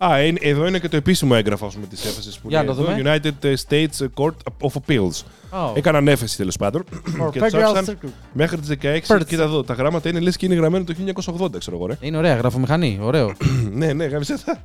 [0.04, 2.68] Α, είναι- εδώ είναι και το επίσημο έγγραφο ας πούμε, της έφεσης που Για λέει
[2.68, 3.02] να το εδώ,
[3.42, 5.22] United States Court of Appeals.
[5.54, 5.76] Oh.
[5.76, 6.84] Έκαναν έφεση τέλος πάντων.
[7.32, 9.16] και τους άφησαν Federal μέχρι τις 16.
[9.16, 9.26] First.
[9.26, 11.86] Κοίτα εδώ, τα γράμματα είναι λες και είναι γραμμένο το 1980, ξέρω εγώ.
[11.86, 11.96] Ρε.
[12.00, 12.98] Είναι ωραία, γραφομηχανή.
[13.02, 13.32] Ωραίο.
[13.72, 14.58] ναι, ναι, γάμισε τα.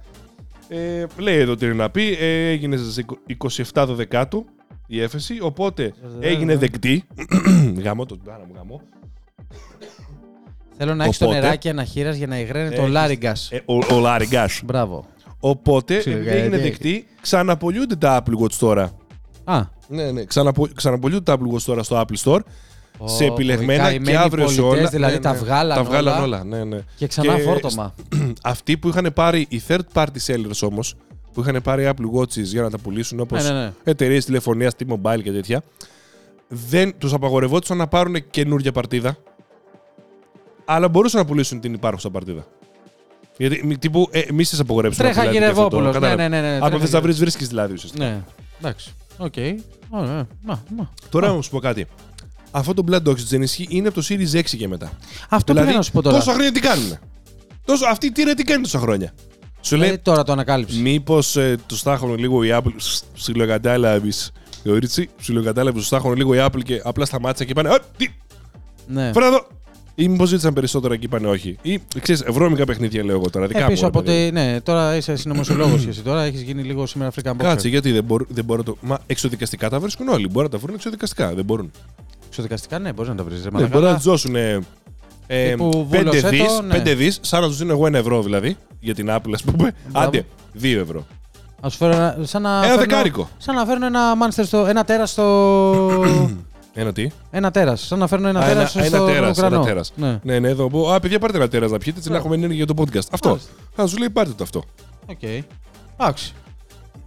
[0.69, 2.17] Ε, λέει εδώ τι είναι να πει.
[2.19, 3.05] Ε, έγινε στις
[3.73, 4.45] 27 Δεκάτου
[4.87, 7.03] η έφεση, οπότε έγινε δεκτή.
[7.83, 8.81] γαμώ το μπάρα μου, γαμώ.
[10.77, 13.51] Θέλω να έχεις το Οπότε- νεράκι αναχείρα για να υγραίνει το Έχεις- λάριγκας.
[13.51, 14.61] Ε, ο, ο Λάριγκας.
[14.65, 15.05] Μπράβο.
[15.39, 18.91] Οπότε, Ξύλο, επειδή έγινε γιατί- δεκτή, ξαναπολιούνται τα Apple Watch τώρα.
[19.43, 22.39] Α, Ναι, ναι, ξαναπο, ξαναπολιούνται τα Apple Watch τώρα στο Apple Store.
[23.05, 24.89] σε Ω, επιλεγμένα οι και καημένοι αύριο σε πολιτές, όλα.
[24.89, 25.37] Δηλαδή Ναι, τα ναι.
[25.37, 26.43] βγάλαν, Τα βγάλαν όλα, όλα.
[26.43, 26.79] Ναι, ναι.
[26.95, 27.93] Και ξανά Και φόρτωμα.
[28.43, 30.95] Αυτοί που είχαν πάρει οι third party sellers όμως,
[31.33, 33.71] που είχαν πάρει Apple Watches για να τα πουλήσουν όπως Ναι, ναι, ναι.
[33.83, 35.63] εταιρείες τηλεφωνίας, T-Mobile και τέτοια,
[36.47, 39.17] δεν τους απαγορευόντουσαν να πάρουν καινούργια παρτίδα,
[40.65, 42.45] αλλά μπορούσαν να πουλήσουν την υπάρχουσα παρτίδα.
[43.37, 45.11] Γιατί μη- τύπου ε, εμεί σα απαγορεύσουμε.
[45.11, 45.91] Τρέχα Γυρευόπουλο.
[45.99, 46.41] Ναι, ναι, ναι.
[46.41, 48.05] ναι, Αν τρέχα θε να βρεις, βρίσκεις δηλαδή ουσιαστικά.
[48.05, 48.23] Ναι,
[48.59, 48.93] εντάξει.
[49.17, 49.33] Οκ.
[49.89, 50.27] Ωραία.
[50.43, 50.89] Μα, μα.
[51.09, 51.85] Τώρα να σου πω κάτι.
[52.51, 54.91] Αυτό το Blood Oxygen ισχύει είναι από το Series 6 και μετά.
[55.29, 56.17] Αυτό δηλαδή, πήγα να σου πω τώρα.
[56.17, 56.97] τόσα χρόνια τι κάνουν.
[57.65, 59.13] Τόσο, αυτή τι ρε τι κάνει τόσα χρόνια;
[59.61, 60.77] Σου λέει, Δηλαδή τώρα το ανακάλυψες.
[60.79, 62.71] Μήπως ε, του τάχωνε λίγο η Apple.
[63.13, 64.09] Ψιλοκατάλαβε.
[64.63, 67.69] Θεωρήτσι, ψιλοκατάλαβε, του τάχωνε λίγο η Apple και απλά σταμάτησε και είπανε.
[67.69, 68.07] «Α, Τι,
[68.87, 69.11] Ναι.
[69.13, 69.47] φέρε εδώ.
[69.99, 71.57] Ή μήπως ζήτησαν περισσότερα και είπανε όχι.
[71.61, 73.47] Ή ξέρεις, βρώμικα παιχνίδια λέω εγώ τώρα.
[73.47, 74.23] Δικά Ε, μου, πίσω ρε από παιδί μου.
[74.23, 74.31] ότι.
[74.31, 77.35] Ναι, τώρα είσαι συνωμοσιολόγος και εσύ τώρα έχεις γίνει λίγο σήμερα African Boxer.
[77.37, 78.77] Κάτσε, γιατί δεν, μπορώ, δεν μπορώ το.
[78.81, 80.27] Μα εξοδικαστικά τα βρίσκουν όλοι.
[80.27, 81.33] Μπορεί να τα βρουν εξοδικαστικά.
[81.33, 81.71] Δεν μπορούν.
[82.27, 83.41] Εξοδικαστικά, ναι, μπορείς να τα βρεις.
[83.41, 84.35] Δεν μπορεί να τους δώσουν.
[84.35, 84.59] Ε,
[85.27, 86.93] ε, Τύπου 5 βούλωσέ δις, το, ναι.
[86.93, 88.57] δις, σαν να τους δίνω εγώ ένα ευρώ δηλαδή.
[88.79, 89.73] Για την Apple, ας πούμε.
[89.91, 90.07] Μπράβο.
[90.07, 90.25] Άντε,
[90.61, 91.05] 2 ευρώ.
[91.65, 92.17] Α σου φέρω ένα.
[92.21, 93.29] Σαν να Ένα φέρνω- δεκάρικο.
[93.37, 94.65] Σαν να φέρνω ένα μάνστερ στο.
[94.65, 95.23] Ένα τέρα στο.
[96.79, 97.81] Ένα τι; ένα τέρας.
[97.85, 99.55] Σαν να φέρνω ένα Α, τέρας ένα- στο ένα τέρας, ουρανό.
[99.55, 99.91] ένα τέρας.
[99.95, 100.19] Ναι.
[100.23, 100.69] Ναι, ναι, εδώ.
[100.69, 103.07] πω, Α, παιδιά, πάρτε ένα τέρας να πιείτε, έτσι να έχουμε ενέργεια για το podcast.
[103.11, 103.29] Αυτό.
[103.29, 103.51] Μάλιστα.
[103.75, 104.63] Θα σου λέει, πάρτε το αυτό.
[105.05, 105.21] Οκ.
[105.97, 106.33] Εντάξει.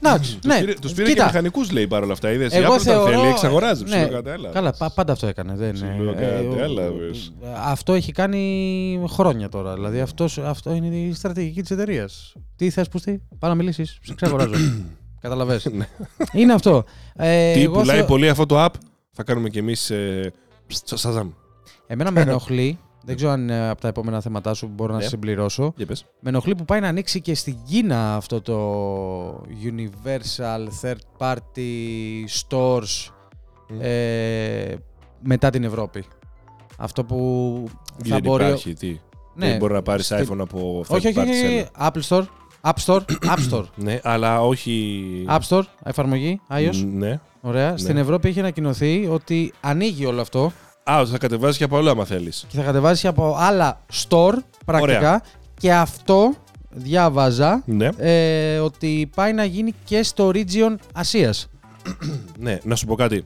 [0.03, 0.37] Εντάξει.
[0.37, 0.59] Τους Ναι.
[0.61, 2.31] πήρε, τους πήρε και Κοίτα, μηχανικούς, λέει παρόλα αυτά.
[2.33, 2.53] Είδες.
[2.53, 3.11] Η Εγώ Apple όταν θεωρώ.
[3.11, 3.85] θέλει, εξαγοράζει.
[3.85, 4.51] ναι, Ψιλοκατάλαβες.
[4.53, 5.55] καλά, πα- πάντα αυτό έκανε.
[5.57, 7.33] Δεν, Ψιλοκατάλαβες.
[7.43, 9.75] ε, αυτό έχει κάνει χρόνια τώρα.
[9.75, 12.35] Δηλαδή αυτός, αυτό είναι η στρατηγική της εταιρείας.
[12.57, 13.99] Τι θες, Πουστή, πάω να μιλήσεις.
[14.03, 14.55] Σε εξαγοράζω.
[15.21, 15.67] Καταλαβες.
[15.73, 15.87] Ναι.
[16.33, 16.85] είναι αυτό.
[17.17, 18.71] Ε, Τι εγώ πουλάει θεω- πολύ αυτό το app,
[19.21, 19.91] θα κάνουμε κι εμείς.
[19.91, 20.33] Ε,
[20.85, 21.31] Σαζάμ.
[21.87, 22.79] Εμένα με ενοχλεί.
[23.05, 25.05] Δεν ξέρω αν είναι από τα επόμενα θέματά σου μπορώ να Ναι.
[25.05, 25.73] συμπληρώσω.
[25.77, 26.05] Για πες.
[26.21, 33.11] Με ενοχλεί που πάει να ανοίξει και στην Κίνα αυτό το Universal Third Party Stores
[33.69, 33.79] Μμ.
[33.81, 34.77] ε,
[35.23, 36.05] μετά την Ευρώπη.
[36.79, 37.65] Αυτό που
[38.05, 38.45] θα Δεν μπορεί...
[38.45, 38.73] υπάρχει.
[38.75, 39.01] Τι;
[39.35, 39.47] Ναι.
[39.49, 41.67] Δεν μπορεί να πάρεις Στην- iPhone από third Όχι, όχι, party όχι, seller.
[41.83, 41.91] όχι.
[42.09, 42.25] Apple Store.
[42.63, 43.01] App Store.
[43.35, 43.65] App Store.
[43.77, 45.25] Ναι, αλλά όχι.
[45.29, 45.63] App Store.
[45.83, 46.41] Εφαρμογή.
[46.51, 46.85] iOS.
[46.93, 47.21] Ναι.
[47.41, 47.77] Ωραία.
[47.77, 50.53] Στην Ευρώπη έχει ανακοινωθεί ότι ανοίγει όλο αυτό
[50.91, 52.45] Α, θα κατεβάζει και από όλα άμα θέλεις.
[52.49, 54.97] και θα κατεβάσει από άλλα store πρακτικά.
[54.99, 55.23] Ωραία.
[55.59, 56.33] Και αυτό
[56.71, 57.89] διάβαζα Ναι.
[57.97, 61.49] ε, ότι πάει να γίνει και στο region Ασίας.
[62.39, 63.25] ναι, να σου πω κάτι.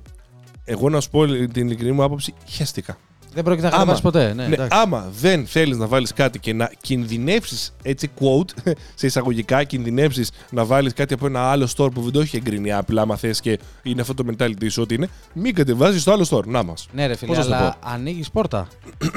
[0.64, 2.96] Εγώ να σου πω την ειλικρινή μου άποψη, χαίστηκα.
[3.34, 4.32] Δεν πρόκειται να Άμα- κατεβάσει ποτέ.
[4.34, 4.78] Ναι, Ναι, εντάξει.
[4.82, 10.64] άμα δεν θέλεις να βάλεις κάτι και να κινδυνεύσεις, έτσι quote, σε εισαγωγικά, κινδυνεύσεις να
[10.64, 13.40] βάλεις κάτι από ένα άλλο store που δεν το έχει εγκρίνει η Apple, άμα θες
[13.40, 16.44] και είναι αυτό το mentality σου ότι είναι, μην κατεβάζεις στο άλλο store.
[16.46, 16.88] Να μας.
[16.92, 18.68] Ναι, ρε φίλε, Πώς να σου αλλά ανοίγεις πόρτα.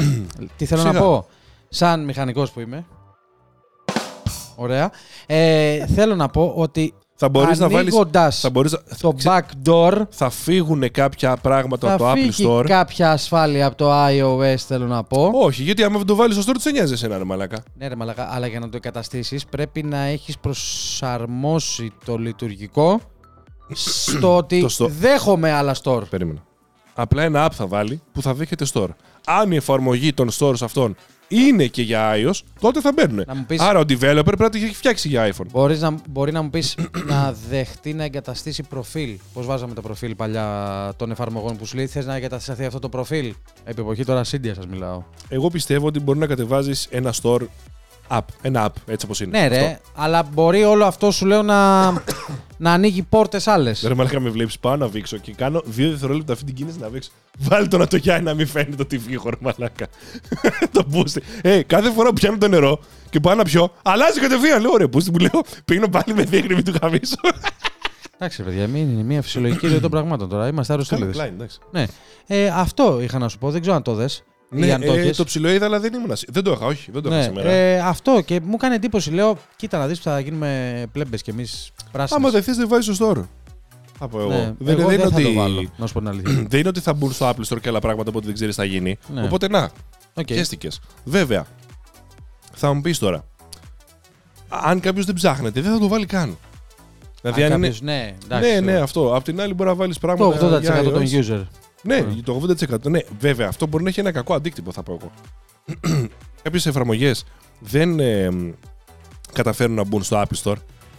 [0.58, 0.94] Τι θέλω Σιγά.
[0.94, 1.28] να πω;
[1.70, 2.86] Σαν μηχανικός που είμαι.
[4.56, 4.92] Ωραία.
[5.26, 7.80] Ε, θέλω να πω ότι Θα μπορείς να βάλει.
[7.80, 12.12] ανοίγοντας Θα μπορείς, να- το ξε- back door θα φύγουν κάποια πράγματα θα από το
[12.12, 12.64] Apple φύγει Store.
[12.68, 15.32] κάποια ασφάλεια από το iOS, θέλω να πω.
[15.34, 17.64] Όχι, γιατί άμα δεν το βάλεις στο store, του σε νοιάζει εσένα, ρε μαλάκα.
[17.78, 23.00] Ναι, ρε μαλακά, αλλά για να το εγκαταστήσεις πρέπει να έχεις προσαρμόσει το λειτουργικό
[23.74, 26.02] στο ότι Το στο- δέχομαι άλλα store.
[26.10, 26.40] Περίμενα.
[26.96, 28.88] Απλά ένα app θα βάλει που θα δέχεται store.
[29.26, 30.96] Αν η εφαρμογή των stores αυτών
[31.28, 33.24] είναι και για iOS, τότε θα μπαίνουν.
[33.28, 35.46] Να μου πεις- Άρα ο developer πρέπει να το έχει φτιάξει για iPhone.
[35.52, 36.78] Μπορείς να, μπορεί να μου πεις
[37.10, 39.18] να δεχτεί να εγκαταστήσει προφίλ.
[39.34, 42.90] Πώς βάζαμε το προφίλ παλιά των εφαρμογών που σου λέει θες να εγκατασταθεί αυτό το
[42.90, 45.04] προφίλ; Επί εποχή τώρα Σίντια σας μιλάω.
[45.30, 47.42] Εγώ πιστεύω ότι μπορεί να κατεβάζεις ένα store
[48.10, 48.20] app.
[48.42, 49.40] Ένα app, έτσι όπως είναι.
[49.40, 49.80] Ναι ρε, Αυτό.
[49.96, 51.90] αλλά μπορεί όλο αυτό σου λέω να,
[52.58, 53.84] να ανοίγει πόρτες άλλες.
[53.88, 56.90] Ρε μαλάκα με βλέπεις, πάω να βήξω και κάνω δύο δευτερόλεπτα αυτή την κίνηση να
[56.90, 57.10] βήξω.
[57.40, 59.88] Βάλει το να το γιάει να μην φαίνεται το TV χωρί μαλάκα.
[60.74, 61.22] το boost.
[61.42, 64.62] Ε, κάθε φορά που πιάνω το νερό και πάω να πιω, αλλάζει κατευθείαν.
[64.62, 67.16] Λέω, ρε, boost μου λέω, πήγαινε πάλι με δείχνει, μην του χαμίσω.
[68.20, 70.48] Εντάξει παιδιά, μην είναι μια φυσιολογική ροή των πραγμάτων τώρα.
[70.48, 71.22] Είμαστε άρρωστοι Καλά, λίδες.
[71.22, 71.60] πλάι, εντάξει.
[71.72, 71.86] Ναι.
[72.28, 74.24] Ε, αυτό είχα να σου πω, δεν ξέρω αν το δες.
[74.50, 75.18] Ναι, αν το ε, έχεις.
[75.18, 76.12] το ψηλό είδα, αλλά δεν ήμουν.
[76.12, 77.50] ασύ- Δεν το είχα, όχι, δεν το είχα Ναι, σήμερα.
[77.50, 79.12] ε, αυτό και μου έκανε εντύπωση.
[79.12, 82.20] Λέω, κοίτα να δεις που θα γίνουμε πλέμπες κι εμείς πράσινοι.
[82.22, 83.24] Άμα δεν θες, δεν βάζεις στο store.
[84.00, 84.30] Θα πω εγώ.
[84.30, 85.34] ναι, δεν, εγώ δεν δεν είναι θα το ότι...
[85.38, 86.46] βάλω, να σου πω την αλήθεια.
[86.50, 88.62] δεν είναι ότι θα μπουν στο Apple Store και άλλα πράγματα που δεν ξέρεις τι
[88.62, 88.98] θα γίνει.
[89.14, 89.24] Ναι.
[89.24, 89.72] Οπότε να,
[90.14, 90.28] Οκ.
[90.28, 90.80] χέστηκες.
[91.04, 91.46] Βέβαια,
[92.54, 93.24] θα μου πεις τώρα,
[94.50, 96.38] αν κάποιος δεν ψάχνεται, δεν θα το βάλει καν.
[97.22, 97.68] Δηλαδή, Αν αν είναι.
[97.68, 99.16] κάποιος- ναι, εντάξει, Ναι, το- ναι, αυτό.
[99.16, 100.38] Απ' την άλλη μπορεί να βάλεις πράγματα.
[100.38, 101.32] Το 80% για των iOS.
[101.32, 101.44] user.
[101.84, 102.20] Ναι, Mm.
[102.24, 102.90] το 80%.
[102.90, 105.12] Ναι, βέβαια, αυτό μπορεί να έχει ένα κακό αντίκτυπο, θα πω εγώ.
[106.44, 107.24] Κάποιες εφαρμογές
[107.60, 108.52] δεν ε, μ,
[109.34, 110.56] καταφέρουν να μπουν στο Apple Store.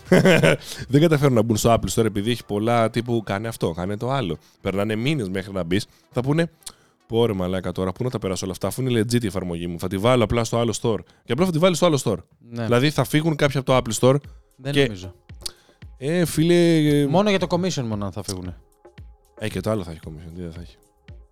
[0.89, 4.11] δεν καταφέρουν να μπουν στο Apple Store επειδή έχει πολλά τύπου κάνε αυτό, κάνε το
[4.11, 4.37] άλλο.
[4.61, 5.87] Περνάνε μήνες μέχρι να μπεις.
[6.11, 6.51] Θα πούνε,
[7.07, 9.67] Πω ρε μαλάκα τώρα, πού να τα περάσω όλα αυτά, αφού είναι legit η εφαρμογή
[9.67, 9.79] μου.
[9.79, 10.99] Θα τη βάλω απλά στο άλλο store.
[11.25, 12.17] Και απλά θα τη βάλει στο άλλο store.
[12.51, 14.17] Ναι, Δηλαδή θα φύγουν κάποιοι από το Apple Store.
[14.57, 15.15] δεν και- νομίζω.
[15.99, 16.77] Ε, φίλε.
[16.77, 18.55] ε, Μόνο για το commission μόνο αν θα φύγουν.
[19.39, 20.31] Ε, και το άλλο θα έχει commission.
[20.35, 20.77] Τι δεν θα έχει.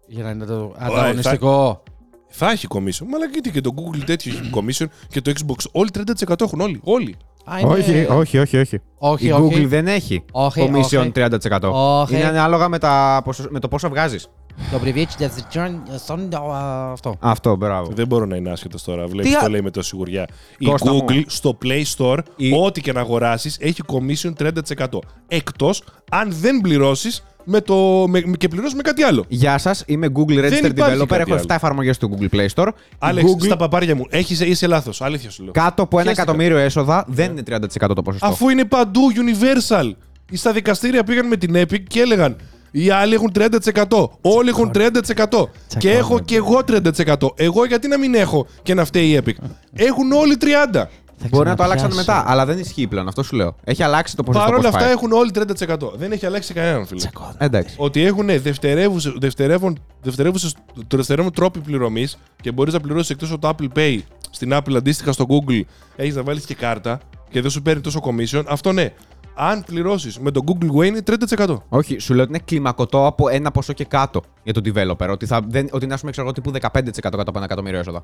[0.07, 1.83] Για να είναι το θα- ανταγωνιστικό.
[2.29, 3.07] Θα έχει commission.
[3.11, 5.65] Μα γιατί και το Google τέτοιο έχει commission και το Xbox.
[5.73, 6.81] Όλοι 30% έχουν όλοι.
[6.85, 7.17] Όλοι.
[7.45, 8.81] Α, είναι- Όχι, όχι, όχι, όχι.
[8.99, 9.43] όχι, Η όχι.
[9.63, 11.11] Google δεν έχει Όχι, commission όχι.
[11.15, 11.73] 30%.
[12.01, 12.15] Όχι.
[12.15, 14.29] Είναι ανάλογα με, τα, ποσο- με το πόσο βγάζεις.
[14.73, 15.75] Το privilege of the turn
[16.07, 17.17] son, α, αυτό.
[17.21, 17.91] Αυτό, μπράβο.
[17.95, 19.07] Δεν μπορώ να είναι άσχετος τώρα.
[19.07, 20.27] Βλέπεις Τι α- το λέει με τόση σιγουριά.
[20.59, 21.05] Η Κώστα μου.
[21.09, 24.99] Google στο Play Store, Η- ό,τι και να αγοράσεις, έχει commission 30%.
[25.29, 29.25] Εκτός αν δεν πληρώσεις με το, με, και πληρώσει με κάτι άλλο.
[29.29, 31.07] Γεια σας, είμαι Google Registered υπάρχει Developer.
[31.09, 31.47] κάτι Έχω 7 άλλο.
[31.49, 32.67] εφαρμογές του Google Play Store.
[32.69, 35.01] Η Άλεξ, Google στα παπάρια μου, έχεις, είσαι λάθος.
[35.03, 35.53] Αλήθεια σου λέω.
[35.53, 36.23] κάτω από ένα Χαίστηκα.
[36.31, 38.27] εκατομμύριο έσοδα δεν είναι 30% το ποσοστό.
[38.27, 39.91] Αφού είναι παντού universal.
[40.33, 42.37] Στα δικαστήρια πήγαν με την Epic και έλεγαν
[42.71, 44.09] οι άλλοι έχουν 30%.
[44.21, 45.49] Όλοι έχουν 30%.
[45.79, 47.15] Και έχω και εγώ 30%.
[47.35, 49.35] Εγώ γιατί να μην έχω και να φταίει η Epic;
[49.89, 50.37] Έχουν όλοι
[50.73, 50.83] 30%.
[51.31, 53.09] Μπορεί να το αλλάξαν μετά, αλλά δεν ισχύει πλέον.
[53.09, 53.57] Αυτό σου λέω.
[53.65, 54.51] Έχει αλλάξει το ποσοστό.
[54.51, 54.97] Παρ' όλα πώς αυτά πάει.
[54.97, 55.97] έχουν όλοι 30%.
[55.97, 57.09] Δεν έχει αλλάξει κανέναν, φίλε.
[57.39, 57.75] Εντάξει.
[57.79, 60.55] Ότι έχουν δευτερεύουσες, δευτερεύον, δευτερεύουσες,
[60.87, 63.99] το δευτερεύον τρόποι πληρωμής και μπορείς να πληρώσεις εκτός από το Apple Pay
[64.31, 65.61] στην Apple αντίστοιχα στο Google,
[65.97, 67.01] έχεις να βάλεις και κάρτα
[67.31, 68.43] και δεν σου παίρνει τόσο commission.
[68.47, 68.93] Αυτό ναι.
[69.39, 71.03] Αν πληρώσεις με το Google Pay είναι
[71.37, 71.57] 30%.
[71.69, 75.09] Όχι, σου λέω ότι είναι κλιμακωτό από ένα ποσό και κάτω για τον developer.
[75.11, 77.79] Ότι, θα, δεν, ότι είναι, α πούμε, ξέρω εγώ, τύπου 15% κάτω από ένα εκατομμύριο
[77.79, 78.03] έσοδα.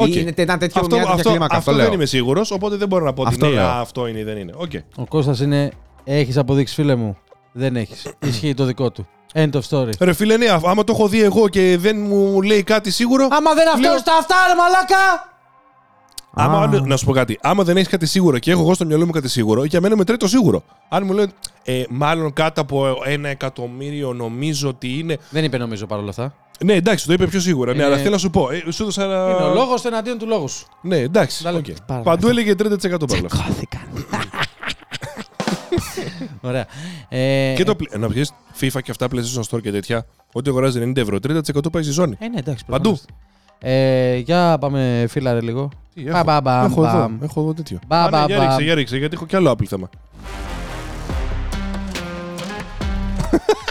[0.00, 0.08] Οκ.
[0.08, 1.56] Ή είναι ένα τέτοιο, αυτό μια τέτοια αυτό, κλίμακα.
[1.56, 1.94] αυτό Αυτό, δεν λέω.
[1.94, 3.64] είμαι σίγουρος, οπότε δεν μπορώ να πω ότι Αυτό ναι, λέω.
[3.66, 4.52] α, αυτό είναι ή δεν είναι.
[4.56, 4.70] Οκ.
[4.96, 5.70] Ο Κώστας είναι.
[6.04, 7.16] Έχεις αποδείξει, φίλε μου.
[7.52, 8.06] Δεν έχεις.
[8.18, 9.06] Ισχύει το δικό του.
[9.34, 9.90] End of story.
[10.00, 13.28] Ρε φίλε, ναι, α- άμα το έχω δει εγώ και δεν μου λέει κάτι σίγουρο.
[13.30, 15.36] Άμα δεν αυτός Λέω- στα αυτά, ρε μαλάκα!
[16.34, 16.62] Άμα, Α.
[16.62, 17.38] άλλο- να σου πω κάτι.
[17.42, 19.96] Άμα δεν έχεις κάτι σίγουρο και έχω εγώ στο μυαλό μου κάτι σίγουρο, για μένα
[19.96, 20.62] μετράει το σίγουρο.
[20.88, 21.30] Αν μου λένε
[21.64, 25.18] ε, μάλλον κάτω από ένα εκατομμύριο νομίζω ότι είναι.
[25.30, 26.34] Δεν είπε νομίζω παρόλα αυτά.
[26.64, 27.70] Ναι, εντάξει, το είπε πιο σίγουρα.
[27.70, 28.48] Ναι, Είναι- αλλά θέλω να σου πω.
[28.50, 29.14] Ε, σου έδωσα ένα.
[29.14, 30.66] Είναι ο λόγος του εναντίον του λόγους σου.
[30.80, 31.42] Ναι, εντάξει.
[31.42, 31.74] Τα λέω οκ.
[31.86, 32.40] πάρα Παντού πολύ.
[32.40, 33.44] έλεγε 30% παρόλα αυτά.
[36.40, 36.66] Ωραία.
[37.08, 37.74] Ε, Και το.
[37.74, 40.06] πλε- Να πεις FIFA και αυτά, PlayStation Store και τέτοια.
[40.32, 42.16] Ό,τι αγοράζει 90 ευρώ, 30% πάει στη ζώνη.
[42.18, 42.64] Ε, ναι, εντάξει.
[42.66, 42.82] Παντού.
[42.90, 43.04] προφανώς.
[43.60, 45.68] Ε, για πάμε φίλαρε λίγο.
[45.94, 47.18] Τι, Μπα, μπα, μπα, έχω, εδώ, μπαμ.
[47.22, 47.78] έχω εδώ τέτοιο.
[47.86, 48.46] Μπα, Α, ναι, μπα, για μπαμ.
[48.46, 49.88] ρίξε, για ρίξε, γιατί έχω κι άλλο Apple θέμα.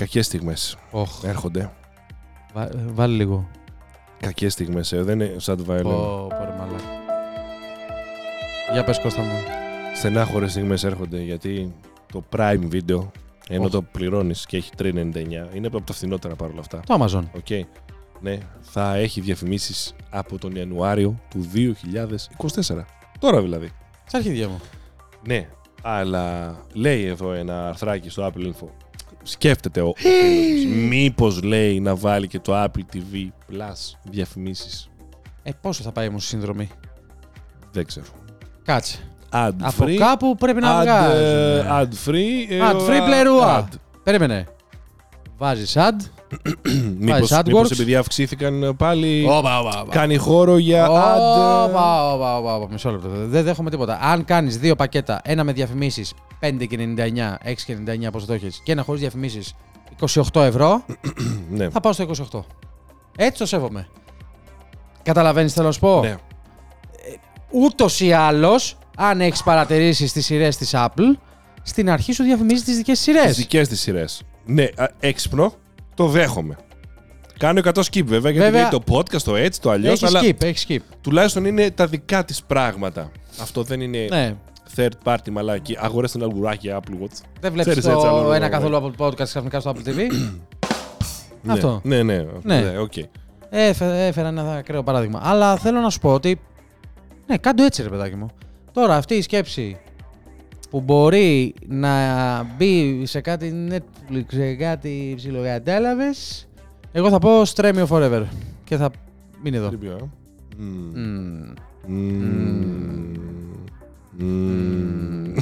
[0.00, 1.70] Κακές στιγμές Οχ, έρχονται.
[2.54, 3.48] βα- ε, βάλει λίγο.
[4.20, 5.82] Κακές στιγμές, ε, δεν είναι σαν το violin.
[5.82, 6.84] Πω, πω, ρε μαλάκα.
[8.72, 9.32] Για πες Κώστα μου.
[9.96, 11.74] Στενάχωρες στιγμές έρχονται γιατί
[12.12, 13.06] το Prime Video,
[13.48, 13.70] ενώ Οχ.
[13.70, 16.80] το πληρώνεις και έχει 3,99, είναι από τα φθηνότερα παρόλα αυτά.
[16.86, 17.22] Το Amazon.
[17.36, 17.66] OK.
[18.20, 22.86] Ναι, θα έχει διαφημίσεις από τον Ιανουάριο του 2024.
[23.18, 23.70] Τώρα δηλαδή.
[24.06, 24.60] Στα αρχίδια μου.
[25.26, 25.48] Ναι,
[25.82, 28.66] αλλά λέει εδώ ένα αρθράκι στο Apple Info.
[29.22, 34.88] Σκέφτεται ο φίλος Μήπως λέει να βάλει και το Apple TV Plus διαφημίσεις.
[35.42, 36.68] Ε, πόσο θα πάει όμως η συνδρομή.
[37.72, 38.06] Δεν ξέρω.
[38.64, 38.98] Κάτσε.
[39.32, 39.94] Ad Από free.
[39.96, 41.22] κάπου πρέπει να ad, βγάζει.
[41.22, 42.46] ε, ad free.
[42.50, 43.68] ε, Ad free α- πλερούα.
[43.70, 43.74] ad.
[44.02, 44.46] Περίμενε.
[45.40, 45.94] Βάζεις ad.
[46.98, 47.42] Μήπως, AdWords.
[47.46, 49.92] μήπως επειδή αυξήθηκαν πάλι Όπα, όπα, όπα.
[49.92, 50.90] κάνει χώρο για ad.
[50.90, 51.14] Όπα,
[51.64, 53.08] όπα, όπα, όπα, Μισό λεπτό.
[53.08, 53.98] Δεν δέχομαι τίποτα.
[54.02, 59.00] Αν κάνεις δύο πακέτα, ένα με διαφημίσεις 5,99, 6,99 πόσο το έχεις, και ένα χωρίς
[59.00, 59.54] διαφημίσεις
[60.32, 60.84] 28 ευρώ,
[61.50, 61.68] Ναι.
[61.70, 62.40] θα πάω στο 28.
[63.16, 63.88] Έτσι το σέβομαι.
[65.02, 66.14] Καταλαβαίνεις θέλω να σου πω; ναι.
[67.50, 71.16] Ούτως ή άλλως, αν έχεις παρατηρήσεις τι σειρές της Apple,
[71.62, 73.24] στην αρχή σου διαφημίζεις τις δικές σειρές.
[73.26, 74.22] Τις δικές της σειρές.
[74.52, 75.52] Ναι, α, έξυπνο,
[75.94, 76.56] το δέχομαι.
[77.38, 78.60] Κάνω 100 skip βέβαια, γιατί Βέβαια.
[78.70, 80.02] λέει το podcast, το έτσι, το αλλιώς.
[80.02, 80.94] Έχει αλλά skip, έχει skip.
[81.00, 83.10] τουλάχιστον είναι τα δικά της πράγματα.
[83.40, 84.34] Αυτό δεν είναι Ναι.
[84.76, 85.76] third party μαλάκι.
[85.80, 87.20] Αγοράστε ένα αυγουράκι Apple Watch.
[87.40, 88.48] Δεν βλέπεις Ξέρεις έτσι, άλλο, το ένα ναι.
[88.48, 89.96] καθόλου από το podcast ξαφνικά στο Apple TV.
[91.42, 91.80] Ναι, Αυτό.
[91.84, 92.26] Ναι, ναι.
[92.42, 92.60] Ναι.
[92.60, 92.92] ναι οκ.
[93.50, 95.20] Έφε- Έφερα ένα ακραίο παράδειγμα.
[95.24, 96.40] Αλλά θέλω να σου πω ότι.
[97.26, 98.26] Ναι, κάντο έτσι, ρε παιδάκι μου.
[98.72, 99.76] Τώρα αυτή η σκέψη
[100.70, 106.08] που μπορεί να μπει σε κάτι Netflix, σε κάτι ψιλοκατάλαβε.
[106.92, 108.22] Εγώ θα πω Stremio Forever.
[108.64, 108.90] Και θα
[109.42, 109.68] μείνει εδώ.
[109.68, 110.04] Τρίπιο, ε.
[110.56, 111.52] Μμμ.
[111.86, 113.14] Μμμ.
[114.16, 114.72] Μμμ.
[115.30, 115.34] Μμμ.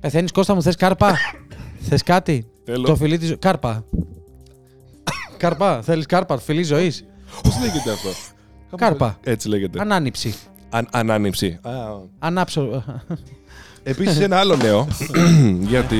[0.00, 1.16] Πεθαίνεις Κώστα μου, θες κάρπα;
[1.78, 2.86] θες κάτι; Θέλω.
[2.86, 3.38] Το φιλί της ζωής.
[3.40, 3.84] Κάρπα.
[5.36, 5.82] κάρπα.
[5.82, 6.38] Θέλεις κάρπα.
[6.38, 7.04] Φιλί ζωής.
[7.42, 8.08] Πώς λέγεται αυτό;
[8.76, 9.18] Κάρπα.
[9.22, 9.80] Έτσι λέγεται.
[9.80, 10.34] Ανάνυψη.
[10.76, 11.58] Αν, ανάνυψη.
[11.62, 11.70] Α,
[12.18, 12.84] Ανάψω.
[13.82, 14.86] Επίσης ένα άλλο νέο.
[15.70, 15.96] Γιατί...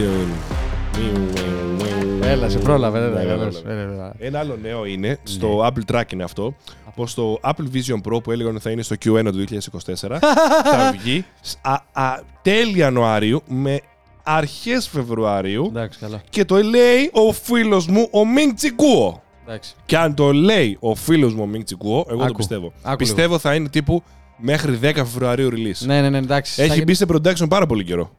[2.23, 2.99] Έλα, σε πρόλαβε.
[2.99, 3.63] Ναι, έλα, ναι, καλώς.
[3.63, 3.73] ναι.
[3.73, 4.15] Έλα, έλα.
[4.19, 6.55] Ένα άλλο νέο είναι, στο Apple Track είναι αυτό,
[6.95, 10.19] πως το Apple Vision Pro που έλεγαν ότι θα είναι στο Q1 του 2024
[10.73, 13.81] θα βγει σ- α, α, τέλη Ιανουαρίου με
[14.23, 16.23] αρχές Φεβρουαρίου Εντάξει, καλά.
[16.31, 19.23] και το λέει ο φίλος μου ο Μινγκ Τσικούο.
[19.47, 19.75] Εντάξει.
[19.87, 22.35] Και αν το λέει ο φίλος μου ο Μινγκ Τσικούο, εγώ το Άκου.
[22.37, 22.73] πιστεύω.
[22.83, 24.03] Άκου πιστεύω θα είναι τύπου
[24.39, 25.87] μέχρι 10 Φεβρουαρίου release.
[25.87, 26.63] Ναι, ναι, ναι, εντάξει.
[26.63, 28.17] Έχει Θα- μπει σε production πάρα πολύ καιρό.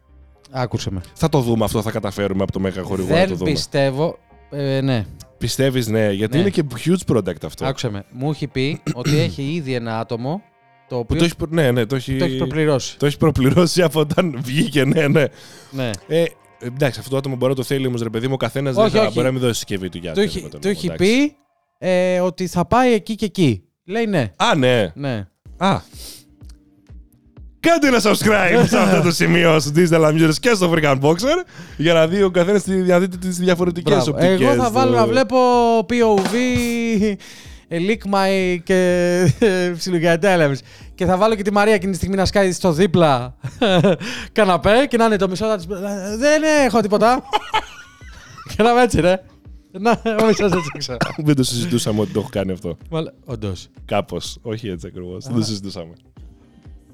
[0.51, 1.01] Άκουσε με.
[1.13, 3.51] Θα το δούμε αυτό, θα καταφέρουμε από το Μέγα Χορηγό να το Δεν δούμε.
[3.51, 4.17] πιστεύω.
[4.49, 5.05] Ε, ναι,
[5.37, 6.41] Πιστεύεις, ναι, γιατί Ναι.
[6.41, 7.65] είναι και huge product αυτό.
[7.65, 8.03] άκουσε με.
[8.11, 10.41] Μου έχει πει ότι έχει ήδη ένα άτομο
[10.87, 12.97] το Που οποίο το έχει, προ- ναι, ναι, το έχει, το έχει προπληρώσει.
[12.97, 15.23] το έχει προπληρώσει από όταν βγήκε, ναι, ναι.
[15.71, 15.89] Ναι.
[16.07, 16.23] Ε,
[16.59, 18.83] εντάξει, αυτό το άτομο μπορεί να το θέλει όμως, ρε παιδί μου, ο καθένας δεν
[18.83, 19.11] Όχι, θα όχι.
[19.13, 20.87] μπορεί να μην δώσει συσκευή του για Του τέτοιο έχει, με τον του λόγο, έχει
[20.87, 21.03] εντάξει.
[21.27, 21.35] πει
[21.77, 23.63] ε, ότι θα πάει εκεί και εκεί.
[23.85, 24.33] Λέει ναι.
[24.35, 24.91] Α, ναι.
[24.95, 25.27] Ναι.
[25.57, 25.79] Α.
[27.59, 31.45] Κάντε ένα subscribe σε αυτό το σημείο στο Digital Amusers και στο Freakan Boxer
[31.77, 34.11] για να δει ο καθένας να δείτε τις διαφορετικές Μπράβο.
[34.11, 34.41] οπτικές.
[34.41, 35.37] Εγώ θα βάλω να βλέπω
[35.79, 36.33] POV,
[37.67, 40.59] ε, Lick My και ε, ψιλογιατέλεμς.
[40.95, 43.35] Και θα βάλω και τη Μαρία εκείνη τη στιγμή να σκάει στο δίπλα
[44.31, 45.65] καναπέ και να είναι το μισό της.
[46.17, 47.23] Δεν έχω τίποτα.
[48.55, 49.21] και να είμαι έτσι, ρε.
[49.79, 50.97] Να, ο μισός έτσι ξέρω.
[51.25, 52.77] Δεν το συζητούσαμε ότι το έχω κάνει αυτό.
[52.89, 53.67] Μαλα- Όντως.
[53.85, 54.37] Κάπως.
[54.41, 55.25] Όχι έτσι ακριβώς.
[55.25, 55.93] Δεν το συζητούσαμε.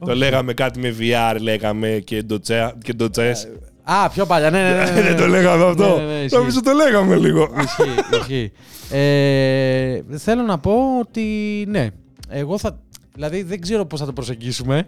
[0.06, 2.74] Το λέγαμε κάτι με VR, λέγαμε και ντοτσέ.
[2.84, 3.48] Και ντοτσές.
[3.84, 5.02] Α, πιο παλιά, ναι, ναι, ναι, ναι, ναι.
[5.08, 5.96] Δεν το λέγαμε αυτό.
[5.98, 6.38] Ναι, ναι, ναι, ισχύει.
[6.38, 7.50] Νομίζω το λέγαμε λίγο.
[7.64, 8.52] Ισχύει, ισχύει.
[8.92, 11.24] Ε, θέλω να πω ότι
[11.68, 11.90] ναι.
[12.30, 12.80] Εγώ θα.
[13.14, 14.88] Δηλαδή δεν ξέρω πώς θα το προσεγγίσουμε.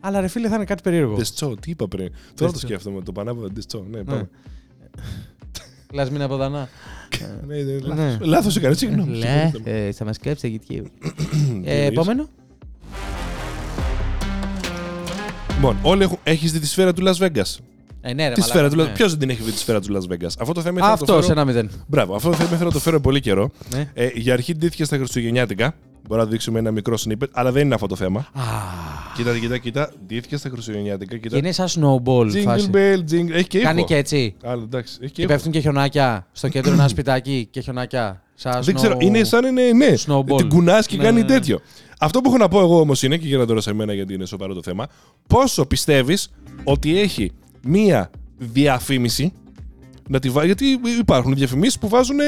[0.00, 1.14] Αλλά ρε φίλε θα είναι κάτι περίεργο.
[1.16, 2.08] Ντεστσό, τι είπα πριν.
[2.08, 2.66] Τώρα το Ντεστσό.
[2.66, 3.02] σκέφτομαι.
[3.02, 3.84] Το πανάβα Ντεστσό.
[3.90, 4.28] Ναι, πάμε.
[5.92, 6.68] Λασμίνα από δανά.
[7.46, 8.02] Ναι, ναι, Ναι.
[8.10, 8.26] λάθος.
[8.26, 9.16] Λάθος έκανε, συγγνώμη.
[9.16, 9.78] Λε, συγγνώμη.
[9.78, 10.84] ε, θα μας κλέψει YouTube.
[11.62, 12.28] Τι ε, εννοείς; επόμενο.
[15.54, 16.18] Λοιπόν, όλοι έχουν...
[16.22, 17.56] έχεις δει τη σφαίρα του Las Vegas;
[18.00, 18.82] Ε, ναι, ρε, Τη μαλάκα, σφαίρα του ναι.
[18.82, 20.90] Las Ποιος δεν την έχει δει τη σφαίρα του Las Vegas; Αυτό το θέμα ήθελα
[20.90, 21.22] να το Αυτός φέρω...
[21.22, 21.70] σε ένα μηδέν.
[21.86, 23.50] Μπράβο, αυτό το θέμα ήθελα να το φέρω πολύ καιρό.
[23.74, 23.90] Ναι.
[23.94, 25.74] Ε, για αρχή ντύθηκε στα Χριστουγεννιάτικα.
[26.10, 28.20] Μπορώ να δείξουμε ένα μικρό snippet, αλλά δεν είναι αυτό το θέμα.
[28.20, 28.42] Α,
[29.16, 29.90] Κοίτα, κοίτα, κοίτα.
[30.06, 31.14] Ντύθηκε στα Χριστουγεννιάτικα.
[31.14, 31.36] και Κοίτα.
[31.36, 32.70] είναι σαν snowball Jingle φάση.
[32.72, 33.30] bell, jingle.
[33.30, 33.66] Έχει και ήχο.
[33.66, 34.34] Κάνει και έτσι.
[34.44, 34.94] Άλλο, εντάξει.
[35.00, 35.30] Έχει και Και ήχο.
[35.32, 36.26] πέφτουν και χιονάκια.
[36.32, 38.22] Στο κέντρο ένα σπιτάκι και χιονάκια.
[38.34, 39.94] Σαν Δεν snow- ξέρω, είναι σαν είναι, ναι.
[40.06, 40.36] Snowball.
[40.36, 41.32] Την κουνάς και Ναι, κάνει ναι, ναι.
[41.32, 41.60] τέτοιο.
[41.98, 44.14] Αυτό που έχω να πω εγώ όμως είναι, και για να τώρα σε μένα γιατί
[44.14, 44.86] είναι σοβαρό το θέμα,
[45.26, 46.30] πόσο πιστεύεις
[46.64, 49.32] ότι έχει μία διαφήμιση.
[50.12, 50.44] Να τη βά...
[50.44, 52.24] Γιατί υπάρχουν διαφημίσεις που βάζουν ε,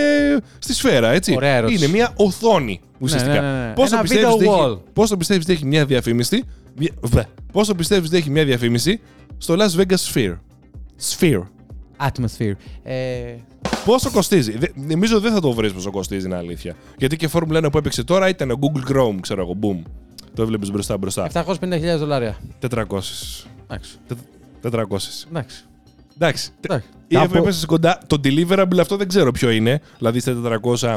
[0.59, 1.35] στη σφαίρα, έτσι.
[1.37, 1.85] Ωραία ερώτηση.
[1.85, 3.41] Είναι μία οθόνη ουσιαστικά.
[3.41, 3.73] ναι, ναι, ναι.
[3.75, 4.67] Πόσο Ένα πιστεύεις video ότι wall.
[4.71, 6.45] έχει, πόσο πιστεύεις ότι έχει μία διαφήμιση.
[6.79, 7.25] μία- βε.
[7.53, 9.01] Πόσο πιστεύεις ότι έχει μία διαφήμιση
[9.39, 10.37] στο Las Vegas Sphere;
[11.11, 11.43] Sphere.
[12.09, 12.53] Atmosphere.
[12.83, 13.35] Ε,
[13.85, 16.75] Πόσο κοστίζει; Δε- νομίζω δεν θα το βρεις πόσο κοστίζει, είναι αλήθεια.
[16.99, 19.57] Γιατί και Formula 1 που έπαιξε τώρα ήταν ο Google Chrome, ξέρω εγώ.
[19.63, 19.83] Boom.
[20.35, 21.31] Το έβλεπες μπροστά μπροστά.
[21.33, 22.37] 750.000 δολάρια.
[22.61, 22.75] 400.
[23.65, 23.97] Εντάξει.
[24.63, 25.27] 400.
[25.29, 25.65] Εντάξει.
[26.15, 26.51] Εντάξει.
[26.61, 26.87] Εντάξει.
[27.09, 27.99] Ή Θα πω- έπεσε κοντά.
[28.07, 29.81] Το deliverable αυτό δεν ξέρω ποιο είναι.
[29.99, 30.97] Δηλαδή στα 400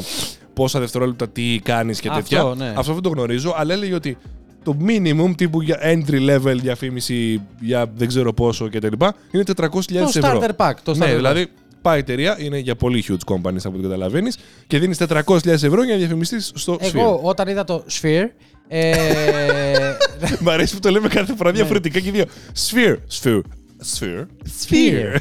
[0.54, 2.54] πόσα δευτερόλεπτα τι κάνεις και Αυτό, τέτοια.
[2.66, 2.74] ναι.
[2.78, 3.54] Αυτό δεν το γνωρίζω.
[3.58, 4.18] Αλλά έλεγε ότι
[4.64, 8.88] το minimum τύπου για entry level διαφήμιση για δεν ξέρω πόσο κτλ.
[9.32, 10.40] είναι 400.000 Το ευρώ.
[10.42, 10.74] starter pack.
[10.84, 11.16] Το starter Ναι, pack.
[11.16, 11.48] δηλαδή
[11.82, 15.84] πάει η εταιρεία, είναι για πολύ huge companies από ό,τι καταλαβαίνεις και δίνεις 400.000 ευρώ
[15.84, 18.26] για να διαφημιστείς στο Εγώ όταν είδα το Sphere.
[18.68, 20.38] Ε, Sphere.
[20.44, 22.26] Μ' αρέσει που το λέμε κάθε φορά διαφορετικά και οι δύο.
[22.70, 22.96] Sphere.
[23.22, 23.42] Sphere.
[23.84, 24.26] Sphere.
[24.62, 25.18] Sphere.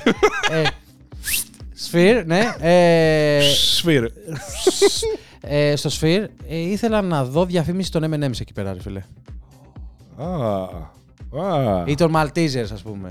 [0.51, 0.62] ε,
[1.90, 2.40] Sphere, ναι.
[2.61, 3.40] Ε,
[3.83, 4.07] Sphere.
[5.40, 9.03] ε, στο Sphere ε, ήθελα να δω διαφήμιση των M&M's εκεί πέρα, ρε φίλε.
[10.17, 10.62] Α.
[11.45, 11.83] Α.
[11.87, 13.11] Ή των Maltesers, ας πούμε.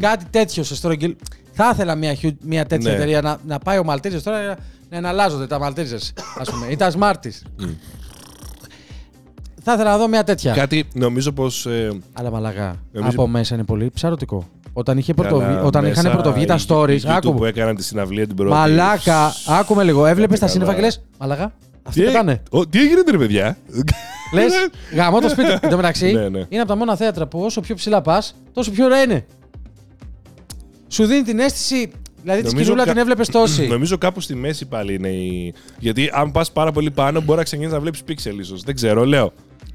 [0.00, 1.16] Κάτι τέτοιο σε στρογγυλ.
[1.52, 2.96] Θα ήθελα μια, χιου- μια τέτοια Ναι.
[2.96, 4.56] εταιρεία να, να πάει ο Maltesers τώρα να,
[4.90, 6.66] να εναλλάζονται τα Maltesers, ας πούμε.
[6.70, 7.64] Ή τα Smarties.
[9.64, 10.52] Θα ήθελα να δω μια τέτοια.
[10.54, 11.66] Κάτι νομίζω πως.
[11.66, 12.76] Ε, Αλλά μαλαγά.
[12.92, 14.48] Νομίζω- Από μέσα είναι πολύ ψαρωτικό.
[14.72, 15.44] Όταν, είχε πρωτοβι...
[15.44, 16.90] καλά, όταν μέσα είχαν πρωτοβγεί τα οι- stories.
[17.00, 17.34] οι YouTube Άκου.
[17.34, 18.50] που έκαναν τη συναυλία την πρώτη.
[18.52, 20.06] Μαλάκα, άκουμε λίγο.
[20.06, 20.50] Έβλεπες τα καλά.
[20.58, 21.02] σύννεφα και λες.
[21.18, 22.32] Μαλάκα, αυτοί Τι, πετάνε.
[22.32, 23.56] έ- ο, τι έγινε, ρε παιδιά;
[24.34, 24.52] Λες,
[24.94, 25.50] γαμώ το σπίτι.
[25.62, 26.38] Εν τω μεταξύ, Ναι, ναι.
[26.48, 29.24] είναι από τα μόνα θέατρα που όσο πιο ψηλά πας, τόσο πιο ωραία είναι.
[30.88, 31.90] Σου δίνει την αίσθηση.
[32.22, 33.66] Δηλαδή τη Νομίζω σκηνούλα κα- την έβλεπες τόση.
[33.66, 35.54] Νομίζω κάπου στη μέση πάλι είναι η.
[35.78, 38.62] Γιατί αν πας πάρα πολύ πάνω, μπορεί να ξεκινήσεις να βλέπεις πίξελ ίσως.
[38.62, 39.32] Δεν ξέρω, λέω.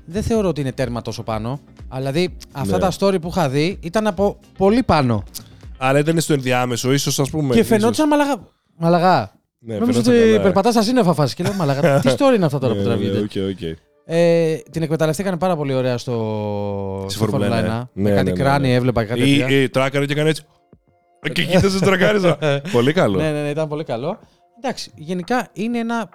[0.09, 1.59] Δεν θεωρώ ότι είναι τέρμα τόσο πάνω.
[1.87, 2.83] Αλλά δηλαδή αυτά Ναι.
[2.83, 5.23] τα story που είχα δει ήταν από πολύ πάνω.
[5.77, 7.53] Αλλά ήταν στο ενδιάμεσο, ίσως ας πούμε.
[7.53, 7.67] Και ίσως.
[7.77, 8.35] φαινόταν μαλαγά.
[8.77, 9.31] Μαλαγά.
[9.59, 10.41] Ναι, Νόμιζα φαινόταν ότι καλά.
[10.43, 11.99] περπατάς στα σύννεφα φάση και λέω Μαλαγά.
[11.99, 13.11] Τι story είναι αυτά τώρα που Ναι, τραβείται.
[13.11, 13.77] ναι, οκ, οκ.
[14.05, 17.83] Ε, την εκμεταλλευτήκαν πάρα πολύ ωραία στο Στη στη Φόρμουλα 1.
[17.83, 17.89] 1.
[17.93, 18.73] Με Ναι, κάτι ναι, ναι, κράνη ναι.
[18.73, 19.61] έβλεπα και κάτι Ή, τέτοια.
[19.61, 20.43] ή τράκαρε και έκανε έτσι.
[21.33, 22.37] Και κοίταζε τρακάριζα.
[22.71, 23.17] Πολύ καλό.
[23.17, 24.19] Ναι, ναι, ναι, ήταν πολύ καλό.
[24.63, 26.09] Εντάξει, γενικά είναι ένα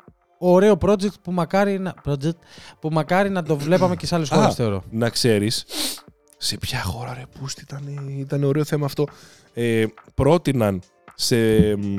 [0.51, 2.37] ωραίο project που μακάρι να, project,
[2.81, 4.83] που μακάρι να το βλέπαμε και σε άλλες Α, χώρες, θεωρώ.
[4.91, 5.65] Να ξέρεις,
[6.37, 9.07] σε ποια χώρα ρε πούστη ήταν, ήταν ωραίο θέμα αυτό.
[9.55, 10.83] Ε, πρότειναν
[11.15, 11.37] σε
[11.77, 11.99] μ,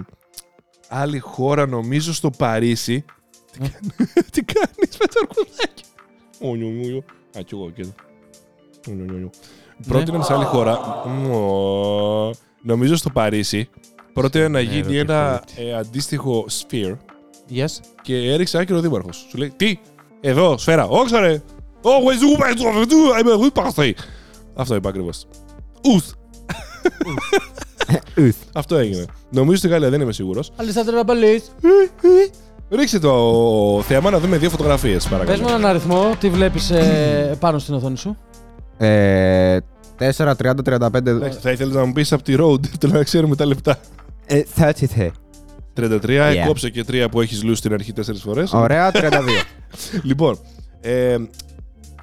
[0.88, 3.06] άλλη χώρα, νομίζω στο Παρίσι.
[3.52, 3.68] Τι Ναι.
[3.68, 3.94] κάνει-
[4.32, 5.84] Τι κάνεις με το αρκουδάκι;
[6.40, 6.98] Ονιο, ονιο.
[7.38, 7.92] Α, κι εγώ και εδώ.
[8.90, 9.30] Ονιο, ονιο, ονιο.
[9.88, 11.04] Πρότειναν σε άλλη χώρα.
[11.08, 13.70] Μω, Νομίζω στο Παρίσι.
[14.14, 15.54] Πρότειναν να γίνει ρωτή, ένα ρωτή.
[15.68, 16.96] ε, αντίστοιχο sphere
[17.52, 17.66] Yes.
[18.02, 19.26] και έριξε άκυρο ο δήμαρχος.
[19.30, 19.80] Σου λέει Τι,
[20.22, 20.88] εδώ, σφαίρα.
[20.88, 21.42] Όχι, ρε.
[21.82, 23.96] Όχι, ζου, παι, ζου, ζου, είμαι εγώ, παραστεί.
[24.56, 25.28] Αυτό είπα ακριβώς.
[25.86, 26.12] Ουθ.
[28.18, 28.36] Ουθ.
[28.54, 29.06] Αυτό έγινε.
[29.30, 30.52] Νομίζω στη Γαλλία δεν είμαι σίγουρος.
[30.56, 31.52] Αλισάνδρου Μπαμπαλής.
[32.70, 35.48] Ρίξτε το θέμα να δούμε δύο φωτογραφίες Πες μου παρακαλώ.
[35.48, 38.18] έναν αριθμό, τι βλέπεις ε, πάνω στην οθόνη σου;
[38.78, 39.58] Ε,
[40.00, 40.94] 4, 30, 35.
[40.94, 43.78] Εντάξει, Θα ήθελες να μου πεις από τη road, θέλω να ξέρουμε τα λεπτά.
[44.26, 45.08] Ε, 30.
[45.76, 46.44] 33, Yeah.
[46.48, 48.54] κόψε και τρία που έχεις λούσει στην αρχή τέσσερις φορές.
[48.54, 49.00] Ωραία, 32.
[50.04, 50.40] Λοιπόν,
[50.82, 51.16] ε,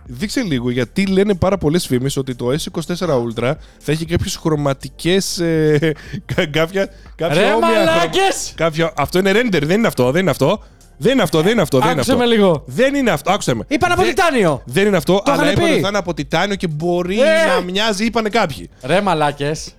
[0.07, 5.39] δείξε λίγο γιατί λένε πάρα πολλές φήμες ότι το S24 Ultra θα έχει κάποιες χρωματικές.
[5.39, 5.93] Ε,
[6.35, 8.53] κα- κάποια, κάποια Ρε όμοια χρωμα- μαλάκες!
[8.57, 10.63] κάποια- αυτό είναι render, δεν είναι αυτό, δεν είναι αυτό.
[11.03, 11.79] Δεν είναι αυτό, δεν είναι αυτό.
[11.79, 12.25] Δεν είναι Άκουσε αυτό.
[12.27, 12.63] με λίγο.
[12.67, 13.65] Δεν είναι αυτό, άκουσε με.
[13.69, 14.63] Είπαν από Δεν- τιτάνιο.
[14.65, 15.71] Δεν είναι αυτό, αλλά είχανε είπαν πει.
[15.73, 17.25] ότι θα είναι από τιτάνιο και μπορεί Ε!
[17.55, 18.71] να μοιάζει, είπανε κάποιοι.
[18.83, 19.75] Ρε μαλάκες.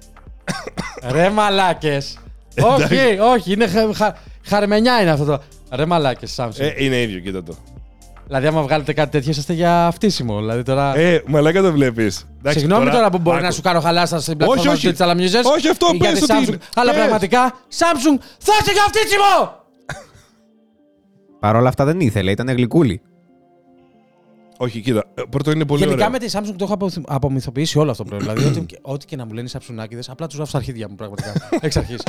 [1.13, 2.17] Ρε μαλάκες.
[2.60, 4.14] Όχι, όχι, είναι χα, χα,
[4.46, 5.42] χαρμενιά είναι αυτό το.
[5.72, 6.58] Ρε μαλάκες, Samsung.
[6.58, 7.56] Ε, είναι ίδιο, κοίτα το.
[8.28, 10.38] Δηλαδή, άμα βγάλετε κάτι τέτοιο, είσαστε για φτύσιμο.
[10.40, 10.98] Δηλαδή τώρα.
[10.98, 12.28] Ε, μαλάκα το βλέπεις.
[12.48, 14.92] Συγγνώμη τώρα, που μπορεί να σου κάνω χαλάστα στην πλατφόρμα όχι.
[14.92, 15.52] του Digital Amuses.
[15.56, 16.48] Όχι, αυτό, για πες τη ότι Samsung.
[16.48, 16.58] είναι.
[16.76, 17.00] Αλλά Πες.
[17.00, 19.60] πραγματικά, Samsung θα είσαι για φτύσιμο!
[21.40, 23.02] Παρ' όλα αυτά δεν ήθελε, ήταν γλυκούλη.
[24.63, 25.04] Όχι, κοίτα.
[25.13, 26.19] ε, Πρώτο είναι πολύ Γενικά ωραίο.
[26.19, 28.34] με τη Samsung το έχω απο- απομυθοποιήσει όλο αυτό το πράγμα.
[28.34, 30.95] δηλαδή, ό,τι, ό,τι και να μου λένε οι Samsungάκιδες, απλά τους γράφω στα αρχίδια μου
[30.95, 31.34] πραγματικά.
[31.62, 32.02] Εξ αρχής.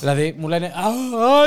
[0.00, 0.70] δηλαδή, μου λένε Α,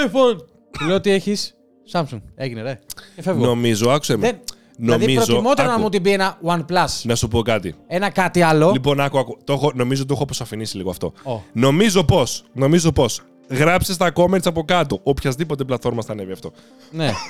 [0.07, 0.37] iPhone!
[0.79, 1.55] Του λέω ότι έχεις
[1.91, 2.79] Samsung; Έγινε, ρε.
[3.15, 3.45] Και φεύγω.
[3.45, 4.25] Νομίζω, άκουσε με.
[4.27, 4.39] Δεν,
[4.77, 5.25] δηλαδή, Νομίζω.
[5.25, 7.01] προτιμότερο να άκου, μου την πει ένα OnePlus.
[7.03, 7.75] Να σου πω κάτι.
[7.87, 8.71] Ένα κάτι άλλο.
[8.71, 9.37] Λοιπόν, άκου, άκου.
[9.43, 11.13] Το έχω, νομίζω το έχω αποσαφηνίσει λίγο αυτό.
[11.23, 11.41] Ω.
[11.53, 12.23] Νομίζω πώ.
[12.53, 13.05] Νομίζω πώ.
[13.49, 14.99] Γράψτε στα comments από κάτω.
[15.03, 16.51] Οποιασδήποτε πλατφόρμα θα ανέβει αυτό.
[16.91, 17.11] ναι.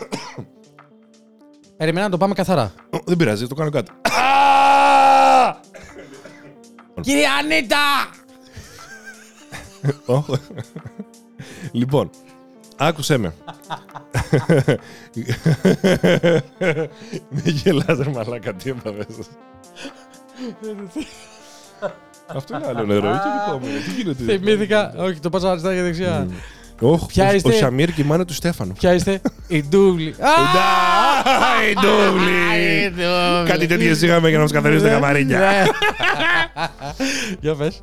[1.84, 2.72] Περιμένω να το πάμε καθαρά.
[2.89, 3.91] Ω, Δεν πειράζει, το κάνω κάτω.
[7.02, 7.78] Κύριε Ανίτα!
[10.06, 10.24] Ω.
[11.72, 12.10] λοιπόν,
[12.78, 13.34] άκουσέ με.
[17.30, 19.06] Μην γελάς ρε μαλάκα, τι έπαθες.
[22.28, 23.80] Αυτό είναι άλλο νερό, ή και δικό μου είναι.
[23.80, 24.93] Τι γίνεται; Θυμήθηκα.
[24.98, 26.28] Όχι, το πάσα αριστερά και δεξιά.
[26.79, 28.73] Όχ, Ποια ο- είστε; Ο Σαμίρ και η μάνα του Στέφανου.
[28.73, 30.07] Ποια είστε, η Ντούβλη.
[30.19, 32.93] Α, Ντά, η Ντούβλη.
[33.49, 35.39] Κάτι τέτοιες είχαμε για να μας καθαρίσουν τα καμαρίνια.
[35.39, 35.63] Ναι.
[37.41, 37.81] Για πες.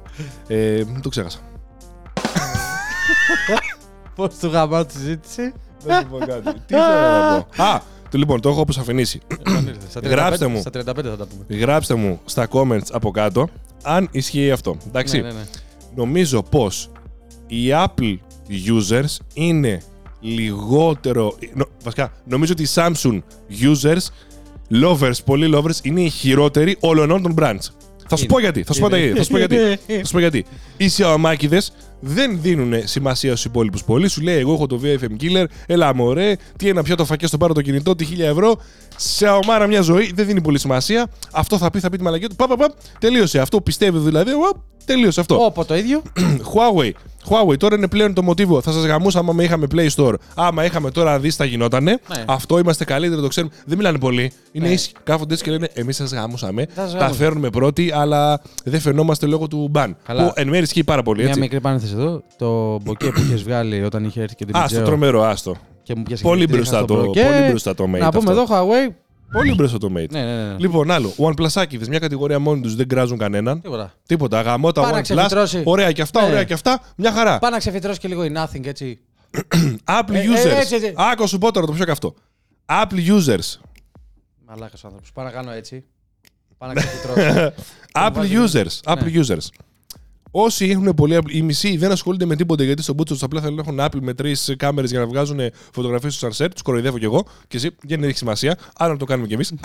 [0.49, 1.39] Ε, Το ξέχασα.
[4.15, 5.53] Πώς του γαμάω τη συζήτηση.
[5.87, 6.43] Να σου πω κάτι.
[6.43, 7.63] Τι ήθελα να πω.
[7.63, 9.21] Α, το λοιπόν, το έχω αποσαφηνίσει.
[9.89, 10.61] Στα Γράψτε 35 μου.
[10.61, 11.59] Στα 35 θα τα πούμε.
[11.61, 13.49] Γράψτε μου στα comments από κάτω
[13.83, 14.77] αν ισχύει αυτό.
[14.87, 15.17] Εντάξει.
[15.21, 15.43] Ναι, ναι, ναι.
[15.95, 16.91] Νομίζω πως
[17.47, 18.17] οι Apple
[18.51, 19.83] users είναι
[20.21, 21.35] λιγότερο...
[21.55, 23.19] νο- βασικά, νομίζω ότι οι Samsung
[23.63, 24.07] users,
[24.85, 27.69] lovers, πολύ lovers, είναι οι χειρότεροι όλων των brands.
[28.13, 28.33] Θα σου Είναι.
[28.35, 28.63] πω γιατί.
[28.63, 28.99] Θα σου πω Είναι.
[28.99, 29.17] γιατί.
[29.19, 29.57] Θα σου πω γιατί.
[30.01, 30.45] Θα σου πω γιατί.
[30.77, 31.69] Οι Xiaomakidες
[32.01, 34.09] δεν δίνουν σημασία στους υπόλοιπους πολύ.
[34.09, 37.55] Σου λέει: Εγώ έχω το VFM Killer, έλα μωρέ, τι ένα πιάτο φακές στο πάρω
[37.55, 38.61] το κινητό, τι 1000 ευρώ.
[38.97, 41.07] Σε ομάρα μια ζωή, δεν δίνει πολύ σημασία.
[41.33, 42.37] Αυτό θα πει, θα πει τη μαλακία του.
[42.37, 43.39] Πα, πα, πα, τελείωσε.
[43.41, 44.31] Αυτό πιστεύει δηλαδή.
[44.33, 44.51] Ουα,
[44.85, 46.03] τελείωσε αυτό.Όπο το ίδιο.
[46.53, 46.91] Huawei.
[47.31, 48.61] Huawei τώρα είναι πλέον το μοτίβο.
[48.61, 50.15] Θα σας γαμούσαμε άμα είχαμε Play Store.
[50.35, 51.91] Άμα είχαμε τώρα δει θα γινότανε.
[51.91, 52.25] Ναι.
[52.27, 53.53] Αυτό είμαστε καλύτεροι, το ξέρουμε.
[53.67, 54.33] Δεν μιλάνε πολύ.
[54.53, 54.73] Είναι Ναι.
[54.73, 54.95] ήσυχοι.
[55.05, 56.67] Κάθονται έτσι και λένε Εμείς σας γαμούσαμε.
[56.75, 57.25] Θα σας Τα γαμούσαμε.
[57.25, 59.97] φέρνουμε πρώτοι, αλλά δεν φαινόμαστε λόγω του μπαν.
[60.07, 60.25] Καλά.
[60.27, 61.19] Που εν μέρει ισχύει πάρα πολύ.
[61.21, 61.41] Μια Έτσι.
[61.41, 62.23] μικρή παρένθεση εδώ.
[62.39, 65.57] Το μποκέ που είχες βγάλει όταν είχε έρθει και την Α, στο τρομερό, άστο.
[65.83, 67.23] Και μου πιάσε Πολύ και την μπροστά είχα το- στο μποκέ.
[67.23, 68.31] πολύ μπροστά το Mate Να πούμε αυτό.
[68.31, 68.93] εδώ Huawei.
[69.33, 70.11] Πολύ μπροστά το Mate.
[70.11, 70.57] Ναι, ναι, ναι.
[70.59, 71.13] Λοιπόν, άλλο.
[71.17, 73.61] OnePlus μια κατηγορία μόνοι τους δεν κράζουν κανέναν.
[73.61, 73.93] Τίποτα.
[74.07, 74.41] Τίποτα.
[74.41, 75.03] Γαμώτα Πάει να OnePlus.
[75.03, 75.63] ξεφυτρώσει.
[75.65, 76.27] Ωραία και αυτά, Ναι.
[76.29, 76.81] ωραία και αυτά.
[76.97, 77.39] Μια χαρά.
[77.39, 78.99] Πάει να ξεφυτρώσει και λίγο η Nothing έτσι.
[80.01, 80.59] Apple Ε, ε, users.
[80.61, 80.93] έτσι, έτσι.
[80.97, 82.15] Άκου σου πω τώρα το πιο καυτό.
[82.67, 83.61] Apple users.
[84.47, 85.13] Μαλάκας ο άνθρωπος.
[85.13, 85.85] Πάω να κάνω έτσι.
[86.59, 87.53] Πάω να ξεφυτρώσω.
[88.07, 88.93] Apple βάζει- users.
[88.93, 89.21] Apple Ναι.
[89.21, 89.47] users.
[90.31, 91.17] Όσοι έχουν πολύ.
[91.21, 93.79] Apple- Οι μισοί δεν ασχολούνται με τίποτα γιατί στον μπούτσο του απλά θέλουν να έχουν
[93.81, 95.41] Apple με τρεις κάμερες για να βγάζουν
[95.73, 96.49] φωτογραφίες στο sunset.
[96.53, 97.71] Τους κοροϊδεύω κι εγώ και εσύ.
[97.83, 98.59] Δεν έχει σημασία.
[98.77, 99.53] Άρα να το κάνουμε κι εμείς.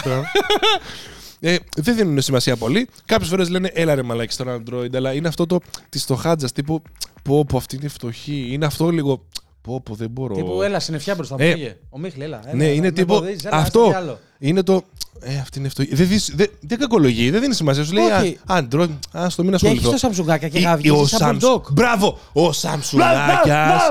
[1.40, 2.88] Ε, δεν δίνουν σημασία πολύ.
[3.06, 5.60] Κάποιες φορές λένε έλα ρε μαλάκι στο Android, αλλά είναι αυτό το
[5.90, 6.82] της στοχάτζα τύπου.
[7.24, 8.48] Πω, πω, αυτή είναι φτωχή.
[8.52, 9.26] Είναι αυτό λίγο.
[9.66, 10.36] Πω, πω, δεν μπορώ.
[10.36, 11.44] Τύπου, έλα, συννεφιά μπροστά μου.
[11.44, 11.78] Ε, φύγε.
[11.90, 12.40] Ο Μίχλη, έλα.
[12.46, 13.14] έλα, ναι, έλα, είναι με τύπου.
[13.14, 14.20] εμποδίζεις, έλα, αυτό άσε τι άλλο.
[14.40, 14.84] είναι το.
[15.20, 15.96] Ε, αυτή είναι φτωχή.
[15.96, 17.84] Δεν, δεις- δεν, δεν κακολογεί, δεν δίνει σημασία.
[17.84, 18.40] Σου λέει Όχι.
[18.46, 19.70] «Α, Android, ας το μην Και ασχοληθώ.
[19.88, 21.62] έχεις το Σαμσουγκάκια και Ή- ή γαβγίζει ο σαν Samsung- bulldog.
[21.72, 22.20] Μπράβο!
[22.34, 23.82] Ο Σαμσουνάκια.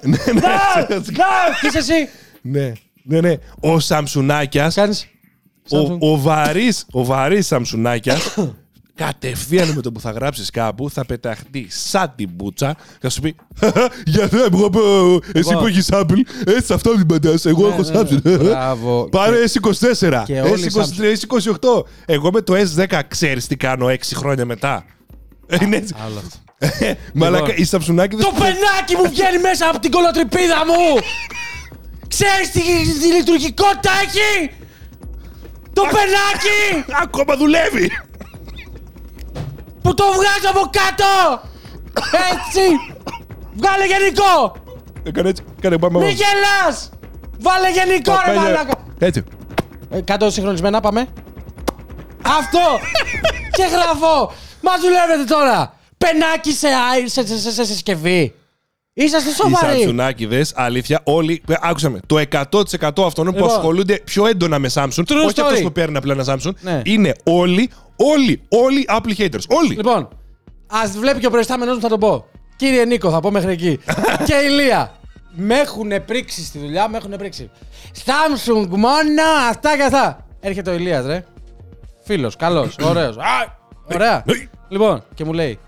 [0.00, 0.16] Ναι,
[1.60, 2.08] Τι είσαι εσύ.
[2.42, 2.72] Ναι,
[3.02, 3.34] ναι, ναι.
[3.60, 4.70] Ο Σαμσουνάκια.
[4.74, 5.06] Κάνεις.
[5.70, 5.98] Samsung.
[6.00, 8.34] Ο, ο βαρύς, ο βαρύς Σαμσουνάκιας
[8.96, 13.20] κατευθείαν με το που θα γράψεις κάπου θα πεταχτεί σαν την μπούτσα και θα σου
[13.20, 13.36] πει
[14.06, 14.80] Γιατί εγώ πω,
[15.32, 15.60] εσύ Εγώ.
[15.60, 18.22] που έχεις Apple, έτσι αυτό μην πατάς, εγώ Ναι, έχω ναι, Samsung.
[18.22, 18.36] ναι.
[18.36, 19.08] Μπράβο.
[19.10, 21.82] Πάρε S24, και όλοι S23, S28.
[22.06, 24.84] Εγώ με το S10 ξέρεις τι κάνω 6 χρόνια μετά.
[25.62, 25.94] Είναι έτσι.
[26.04, 26.36] Άλλο αυτό.
[27.14, 31.00] Μαλάκα, η Σαμσουνάκη Το πενάκι μου βγαίνει μέσα από την κολοτρυπίδα μου!
[32.08, 32.60] Ξέρεις τι,
[33.00, 34.50] τι λειτουργικότητα έχει!
[35.72, 36.84] Το πενάκι!
[37.02, 37.90] ακόμα δουλεύει.
[39.86, 41.40] Που το βγάζω από κάτω!
[42.32, 42.64] Έτσι!
[43.54, 44.56] Βγάλε γενικό!
[45.02, 45.98] Έκανε έτσι, κάνε πάμε.
[45.98, 46.90] Μη γελάς!
[47.40, 48.74] Βάλε γενικό ρε Πάμε, μαλάκα!
[48.98, 49.24] Έτσι.
[49.90, 51.06] Ε, κάτω συγχρονισμένα πάμε.
[52.40, 52.60] Αυτό!
[53.56, 54.32] και γράφω!
[54.60, 55.74] Μας δουλεύετε τώρα!
[55.98, 58.34] Πενάκι σε, άι- σε, σε, σε, σε συσκευή!
[58.92, 59.76] Είσαστε Οι σοβαροί!
[59.78, 61.42] Σαμσουνάκηδε, αλήθεια, όλοι.
[61.48, 62.00] ε, Άκουσα με.
[62.06, 63.48] Το 100% αυτών που Λοιπόν.
[63.50, 65.62] ασχολούνται πιο έντονα με Samsung, True όχι αυτό story.
[65.62, 66.80] που παίρνει απλά ένα Samsung, Ναι.
[66.84, 69.46] είναι όλοι, όλοι, όλοι Apple haters.
[69.48, 69.74] Όλοι.
[69.74, 70.08] Λοιπόν,
[70.66, 72.24] ας βλέπει και ο προϊστάμενο μου θα το πω.
[72.56, 73.78] Κύριε Νίκο, θα πω μέχρι εκεί.
[74.26, 74.94] και ηλία.
[75.38, 77.50] Με έχουν πρίξει στη δουλειά, με έχουν πρίξει.
[78.04, 80.26] Samsung μόνο, αυτά και αυτά.
[80.40, 81.24] Έρχεται ο Ηλίας, ρε.
[82.04, 83.16] Φίλος, καλός, ωραίος.
[83.94, 84.24] Ωραία.
[84.26, 84.34] Ναι.
[84.68, 85.58] λοιπόν, και μου λέει.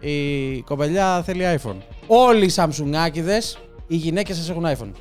[0.00, 1.76] Η κοπελιά θέλει iPhone.
[2.06, 4.92] Όλοι οι Samsungάκιδες, οι γυναίκες σας έχουν iPhone.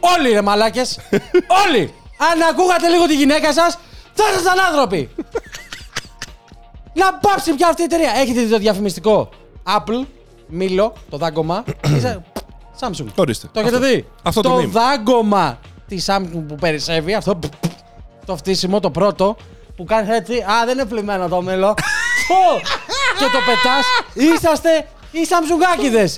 [0.00, 1.00] Όλοι ρε μαλάκες!
[1.66, 1.92] Όλοι!
[2.32, 3.78] Αν ακούγατε λίγο τη γυναίκα σας,
[4.12, 5.08] θα ήσασταν άνθρωποι!
[6.96, 8.10] Να πάψει πια αυτή η εταιρεία.
[8.16, 9.28] Έχετε δει το διαφημιστικό;
[9.78, 10.06] Apple,
[10.46, 11.64] Μήλο, το δάγκωμα.
[11.96, 12.24] Είσαι-
[12.80, 13.06] Samsung.
[13.14, 13.48] Ορίστε.
[13.52, 13.88] Το έχετε Αυτό.
[13.88, 14.66] δει; Αυτό το το meme.
[14.68, 17.38] δάγκωμα της Samsung που περισσεύει, αυτό
[18.26, 19.36] το φτύσιμο, το πρώτο,
[19.76, 20.34] που κάνει έτσι.
[20.38, 21.74] Α, δεν είναι πλημμένο το μήλο.
[22.28, 22.60] Πω!
[23.18, 23.84] και το πετάς.
[24.34, 26.16] Είσαστε οι Samsungάκιδες.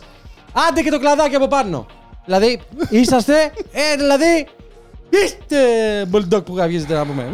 [0.68, 1.87] Άντε και το κλαδάκι από πάνω.
[2.24, 2.61] Δηλαδή,
[2.91, 4.47] είσαστε, ε, δηλαδή,
[5.11, 5.59] είστε
[6.12, 7.31] bulldog που γαβγίζετε να πούμε.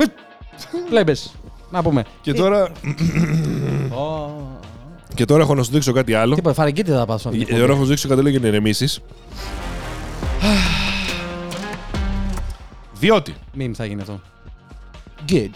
[0.88, 1.34] Πλέμπες,
[1.74, 2.04] να πούμε.
[2.20, 2.70] Και τώρα,
[3.90, 4.30] Ω,
[5.14, 6.34] και τώρα έχω να σου δείξω κάτι άλλο.
[6.34, 8.88] Τίποτα, φαρικίτη θα πάω Ε, Τώρα έχω να σου δείξω κάτι άλλο για να ηρεμήσει.
[12.98, 13.34] Διότι.
[13.52, 14.20] Meme θα γίνει αυτό.
[15.28, 15.48] Good.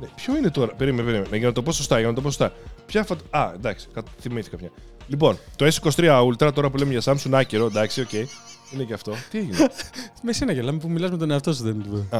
[0.00, 1.36] Ναι, ποιο είναι τώρα; Περίμενε, περίμενε.
[1.36, 2.52] Για να το πω σωστά, για να το πω σωστά.
[2.86, 3.24] Ποια φωτο...
[3.30, 4.70] Α, εντάξει, κα- θυμήθηκα ποια.
[5.06, 8.12] Λοιπόν, το S23 Ultra, τώρα που λέμε για Samsung άκυρο, εντάξει, οκ.
[8.12, 9.12] Είναι και αυτό.
[9.30, 9.56] Τι έγινε;
[10.22, 12.18] Με σένα γελάμε που μιλάς με τον εαυτό σου δεν Α.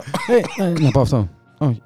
[0.65, 1.29] ε, Να πω αυτό.
[1.59, 1.83] Όχι.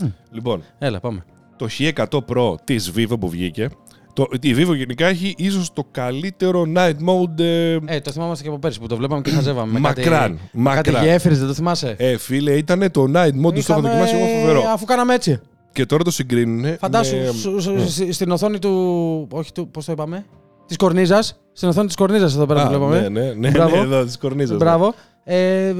[0.00, 0.04] Μ.
[0.30, 1.24] λοιπόν, Έλα, πάμε.
[1.56, 3.68] το H100 Pro της Vivo που βγήκε.
[4.12, 7.38] Το, η Vivo γενικά έχει ίσως το καλύτερο night mode.
[7.40, 9.72] Ε, Ε, το θυμάμαστε και από πέρσι που το βλέπαμε και χαζεύαμε.
[9.72, 10.82] με Μακράν, Κάτι, με μακράν.
[10.94, 13.88] κάτι γέφυρες, δεν το θυμάσαι; ε, φίλε, ήταν το night mode του, το έχω Είχαμε-
[13.88, 14.62] δοκιμάσει εγώ φοβερό.
[14.72, 15.40] Αφού κάναμε έτσι.
[15.72, 16.76] Και τώρα το συγκρίνουν.
[16.78, 19.26] Φαντάσου με- σου- σου- σ- στην οθόνη του.
[19.30, 19.68] Όχι του.
[19.70, 20.24] Πώς το είπαμε;
[20.66, 21.40] Της κορνίζας.
[21.52, 23.00] Στην οθόνη της κορνίζας εδώ πέρα Α, που βλέπαμε.
[23.08, 23.76] Ναι, ναι, ναι, Μπράβο.
[23.76, 24.56] ναι, εδώ της κορνίζας.
[24.56, 24.94] Μπράβο.
[25.24, 25.74] Ε, ε,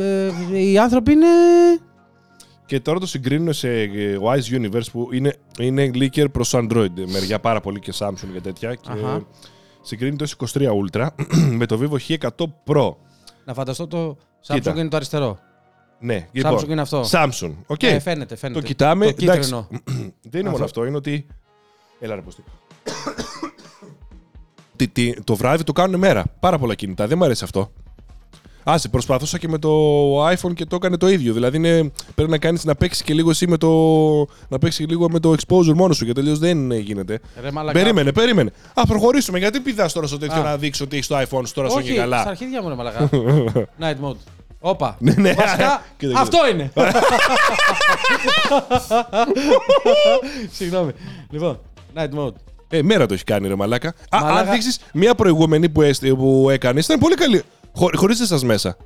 [0.71, 1.27] οι άνθρωποι είναι.
[2.69, 6.91] Και τώρα το συγκρίνουν σε ε, Ice Universe που είναι, είναι leaker προς Android.
[7.07, 8.75] Μεριά πάρα πολύ και Samsung και τέτοια.
[8.75, 9.27] Και Αχα.
[9.83, 11.07] συγκρίνει το S23 Ultra
[11.59, 12.29] με το Vivo X100
[12.67, 12.95] Pro.
[13.45, 14.73] Να φανταστώ το Κοίτα.
[14.73, 15.39] Samsung είναι το αριστερό.
[16.01, 17.05] Ναι, Samsung είναι αυτό.
[17.11, 17.55] Samsung.
[17.67, 17.83] OK.
[17.83, 18.61] Ε, φαίνεται, φαίνεται.
[18.61, 19.05] Το κοιτάμε.
[19.13, 19.41] Το εντάξει.
[19.41, 19.69] κίτρινο.
[20.31, 20.65] Δεν είναι μόνο Αυτό.
[20.65, 21.27] αυτό, είναι ότι.
[22.01, 22.45] Έλα ρε πούστη.
[24.77, 26.25] Τι- τι- το βράδυ το κάνουν μέρα.
[26.41, 27.07] Πάρα πολλά κινητά.
[27.07, 27.73] Δεν μου αρέσει αυτό.
[28.71, 29.71] Άσε, προσπαθούσα και με το
[30.29, 31.33] iPhone και το έκανε το ίδιο.
[31.33, 33.69] Δηλαδή είναι, πρέπει να κάνεις να παίξεις και λίγο εσύ με το.
[34.49, 37.21] να παίξεις λίγο με το exposure μόνο σου γιατί τελείω δεν γίνεται.
[37.41, 37.79] Ρε μαλακά.
[37.79, 38.51] Περίμενε, περίμενε.
[38.75, 39.39] Α, προχωρήσουμε.
[39.39, 40.43] Γιατί πηδάς τώρα στο τέτοιο Α.
[40.43, 42.69] να δείξει ότι έχεις το iPhone σου τώρα σου Όχι, και καλά; στα αρχίδια μου
[42.69, 43.09] ρε μαλακά.
[43.83, 44.17] Night mode.
[44.61, 44.97] Όπα.
[44.99, 45.33] Ναι, ναι.
[45.33, 46.21] Βασικά, Κοίτα, κοίτα.
[46.21, 46.73] αυτό είναι.
[50.59, 50.91] Συγγνώμη.
[51.31, 51.59] Λοιπόν,
[51.95, 52.33] night mode.
[52.71, 53.89] Ε, μέρα το έχει κάνει ρε μαλάκα.
[53.89, 54.41] Α, Μαλάκα.
[54.41, 57.43] αν δείξεις μια προηγούμενη που, έστε, που έκανες, ήταν πολύ καλή.
[57.79, 58.77] Χω, Χωρίς εσάς μέσα.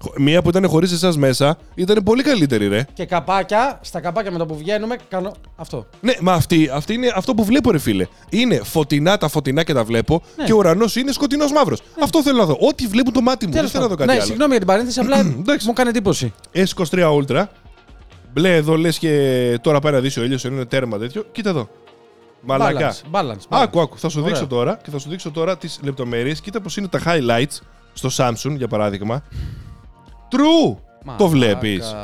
[0.00, 2.84] Χω- Μία που ήταν χωρίς εσάς μέσα ήταν πολύ καλύτερη, ρε.
[2.92, 5.86] Και καπάκια, στα καπάκια με το που βγαίνουμε, κάνω αυτό.
[6.00, 8.06] Ναι, μα αυτή, αυτή είναι αυτό που βλέπω, ρε φίλε.
[8.28, 10.44] Είναι φωτεινά τα φωτεινά και τα βλέπω Ναι.
[10.44, 11.80] και ο ουρανός είναι σκοτεινός μαύρος.
[12.02, 12.56] Αυτό θέλω να δω.
[12.60, 13.52] Ό,τι βλέπουν το μάτι μου.
[13.52, 14.06] Δεν Τέλος θέλω να δω πάντων.
[14.06, 14.24] κάτι Ναι, άλλο.
[14.26, 15.66] συγγνώμη για την παρένθεση, απλά Εντάξει.
[15.66, 16.32] μου έκανε εντύπωση.
[16.54, 17.44] S23 Ultra.
[18.32, 21.24] Μπλε εδώ λες και τώρα πάει να δεις ο ήλιος, είναι τέρμα τέτοιο.
[21.32, 21.68] Κοίτα εδώ.
[22.40, 22.94] Μαλακά.
[22.94, 23.30] Balance, balance.
[23.30, 23.62] balance.
[23.62, 23.98] Άκου, άκου.
[23.98, 24.30] Θα σου Ωραία.
[24.32, 26.40] δείξω τώρα και θα σου δείξω τώρα τις λεπτομέρειες.
[26.40, 27.58] Κοίτα πώς είναι τα highlights
[27.98, 29.22] στο Samsung για παράδειγμα.
[30.30, 30.76] True!
[31.04, 31.24] Μαλάκα.
[31.24, 31.94] Το βλέπεις.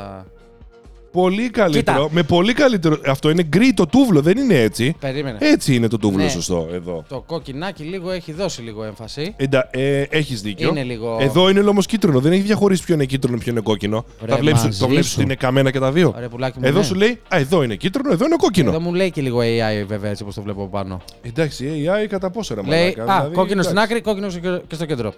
[1.12, 1.96] Πολύ καλύτερο.
[2.02, 2.08] Κοίτα.
[2.14, 2.98] Με πολύ καλύτερο.
[3.06, 4.94] Αυτό είναι γκρι το τούβλο, δεν είναι έτσι.
[5.00, 5.38] Περίμενε.
[5.40, 6.28] Έτσι είναι το τούβλο, Ναι.
[6.28, 6.68] σωστό.
[6.72, 7.04] Εδώ.
[7.08, 9.34] Το κοκκινάκι λίγο έχει δώσει λίγο έμφαση.
[9.36, 10.68] Εντα, ε, Έχεις δίκιο.
[10.68, 12.20] Είναι λίγο- Εδώ είναι όμω κίτρινο.
[12.20, 14.04] Δεν έχει διαχωρίσει ποιο είναι κίτρινο και ποιο είναι κόκκινο.
[14.20, 15.12] Ρε, Τα βλέπεις, μαζί το βλέπεις σου.
[15.14, 16.14] ότι είναι καμένα και τα δύο.
[16.18, 16.84] Ρε πουλάκι μου, Εδώ ναι.
[16.84, 18.70] σου λέει, Α, εδώ είναι κίτρινο, εδώ είναι κόκκινο.
[18.70, 21.00] Εδώ μου λέει και λίγο AI βέβαια έτσι όπως το βλέπω από πάνω.
[21.22, 23.92] Εντάξει, η AI κατά πόσο ρε λέει, μαλάκα, α, δηλαδή, κόκκινο στην εντάξει.
[23.92, 25.12] άκρη, κόκκινο στο κε- και στο κέντρο.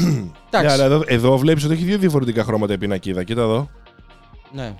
[0.00, 0.74] Ναι, Εντάξει.
[0.74, 3.24] αλλά εδώ, εδώ βλέπεις ότι έχει δύο διαφορετικά χρώματα η πινακίδα.
[3.24, 3.70] Κοίτα εδώ.
[4.52, 4.74] Ναι.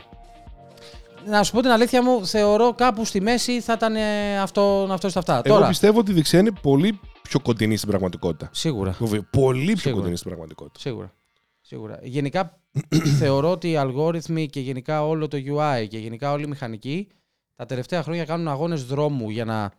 [1.29, 5.11] Να σου πω την αλήθεια μου, θεωρώ κάπου στη μέση θα ήταν ε, αυτό, αυτός
[5.11, 5.41] στα αυτά.
[5.45, 8.49] Εγώ Τώρα, πιστεύω ότι η δεξιά είναι πολύ πιο κοντινή στην πραγματικότητα.
[8.53, 9.97] σίγουρα, Βέβαια, Πολύ πιο Σίγουρα.
[10.01, 10.79] κοντινή στην πραγματικότητα.
[10.81, 11.13] σίγουρα,
[11.61, 11.99] σίγουρα.
[12.03, 12.59] Γενικά
[13.21, 17.09] θεωρώ ότι οι αλγόριθμοι και γενικά όλο το UI και γενικά όλη η μηχανική
[17.57, 19.71] τα τελευταία χρόνια κάνουν αγώνες δρόμου για να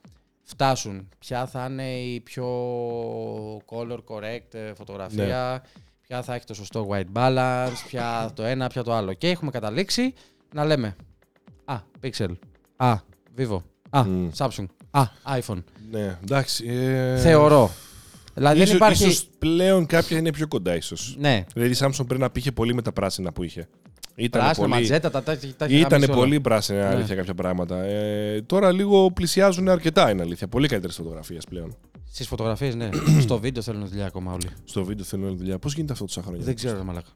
[0.50, 1.10] φτάσουν.
[1.20, 2.48] Ποια θα είναι η πιο
[3.58, 5.64] color correct ε, φωτογραφία,
[6.02, 9.14] ποια θα έχει το σωστό white balance, ποια το ένα, ποια το άλλο.
[9.14, 10.14] Και έχουμε καταλήξει
[10.54, 10.96] να λέμε
[11.66, 12.32] Α, Pixel,
[12.76, 12.96] Α,
[13.38, 14.30] Vivo, Α, Μμ.
[14.38, 15.64] Samsung, Α, iPhone.
[15.92, 16.66] Ναι, εντάξει.
[16.68, 17.18] Ε...
[17.18, 17.72] Θεωρώ.
[18.34, 19.04] Δηλαδή ίσως, δεν υπάρχει...
[19.08, 21.16] ίσως πλέον κάποια είναι πιο κοντά, ίσως.
[21.20, 23.68] Ναι, Δηλαδή η Samsung πριν να πήγε πολύ με τα πράσινα που είχε.
[24.20, 26.20] Ήταν πράσινο, πολύ, ματζέτα, τα, τα, τα έχει Ήταν γαμίσει όλα.
[26.20, 26.96] πολύ πράσινα, Ναι.
[26.96, 27.84] αλήθεια, κάποια πράγματα.
[27.84, 30.48] Ε, τώρα λίγο πλησιάζουν αρκετά, είναι αλήθεια.
[30.48, 31.76] Πολύ καλύτερες φωτογραφίες πλέον.
[32.12, 32.90] Στις φωτογραφίες, ναι.
[33.22, 34.48] Στο βίντεο θέλουν δουλειά ακόμα όλοι.
[34.64, 35.60] Στο βίντεο θέλουν όλη δουλειά.
[35.60, 37.10] Πώς γίνεται αυτό τόσα χρόνια; Δεν ξέρω, ρε μαλάκα.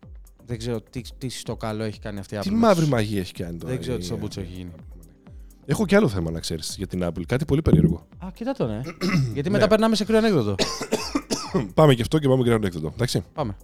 [0.45, 2.43] Δεν ξέρω τι, τι στο καλό έχει κάνει αυτή η Apple.
[2.43, 3.72] Τι με μαύρη τους- μαγεία έχει κάνει τώρα.
[3.72, 4.72] Δεν ξέρω τι η- στο μπούτσο έχει γίνει.
[5.66, 7.22] Έχω και άλλο θέμα να ξέρεις για την Apple.
[7.28, 8.08] Κάτι πολύ περίεργο.
[8.20, 8.82] Α, κοίτα το, ναι.
[9.34, 9.56] Γιατί Ναι.
[9.56, 10.56] μετά περνάμε σε κρύο ανέκδοτο.
[11.74, 12.91] πάμε και αυτό και πάμε και ένα έκδοτο.
[12.93, 13.24] Εντάξει.
[13.34, 13.56] Πάμε.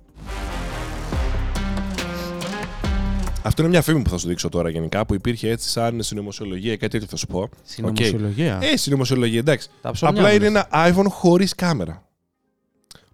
[3.48, 6.72] Αυτό είναι μια φήμη που θα σου δείξω τώρα γενικά που υπήρχε έτσι σαν συνωμοσιολογία
[6.72, 7.50] ή κάτι τέτοιο θα σου πω.
[7.64, 9.70] Συνωμοσιολογία; Ε, συνωμοσιολογία, εντάξει.
[9.82, 10.64] Τα ψωμιά Απλά μου είναι λες.
[10.72, 12.08] ένα iPhone χωρίς κάμερα.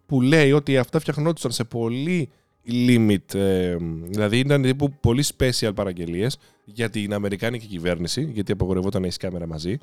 [0.05, 2.29] Που λέει ότι αυτά φτιαχνόντουσαν σε πολύ
[2.67, 3.75] limit, ε,
[4.09, 9.47] δηλαδή ήταν τύπου πολύ special παραγγελίες για την Αμερικάνικη κυβέρνηση, γιατί απαγορευόταν να έχεις κάμερα
[9.47, 9.77] μαζί.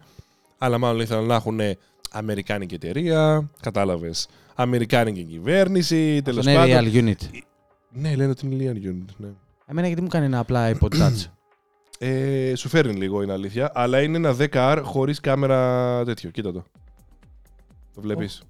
[0.58, 1.60] Αλλά μάλλον ήθελαν να έχουν
[2.10, 4.28] Αμερικάνικη εταιρεία, κατάλαβες.
[4.54, 6.92] Αμερικάνικη κυβέρνηση, τέλος Αυτό είναι πάντων.
[6.92, 7.40] real unit.
[7.92, 9.14] Ναι, λένε ότι είναι Lian Unit.
[9.16, 9.28] Ναι.
[9.70, 11.24] Εμένα γιατί μου κάνει ένα απλά iPod Touch;
[12.02, 13.70] Ε, σου φέρνει λίγο, είναι αλήθεια.
[13.74, 16.30] Αλλά είναι ένα 10R χωρίς κάμερα τέτοιο.
[16.30, 16.64] Κοίτα το.
[17.94, 18.42] Το βλέπεις.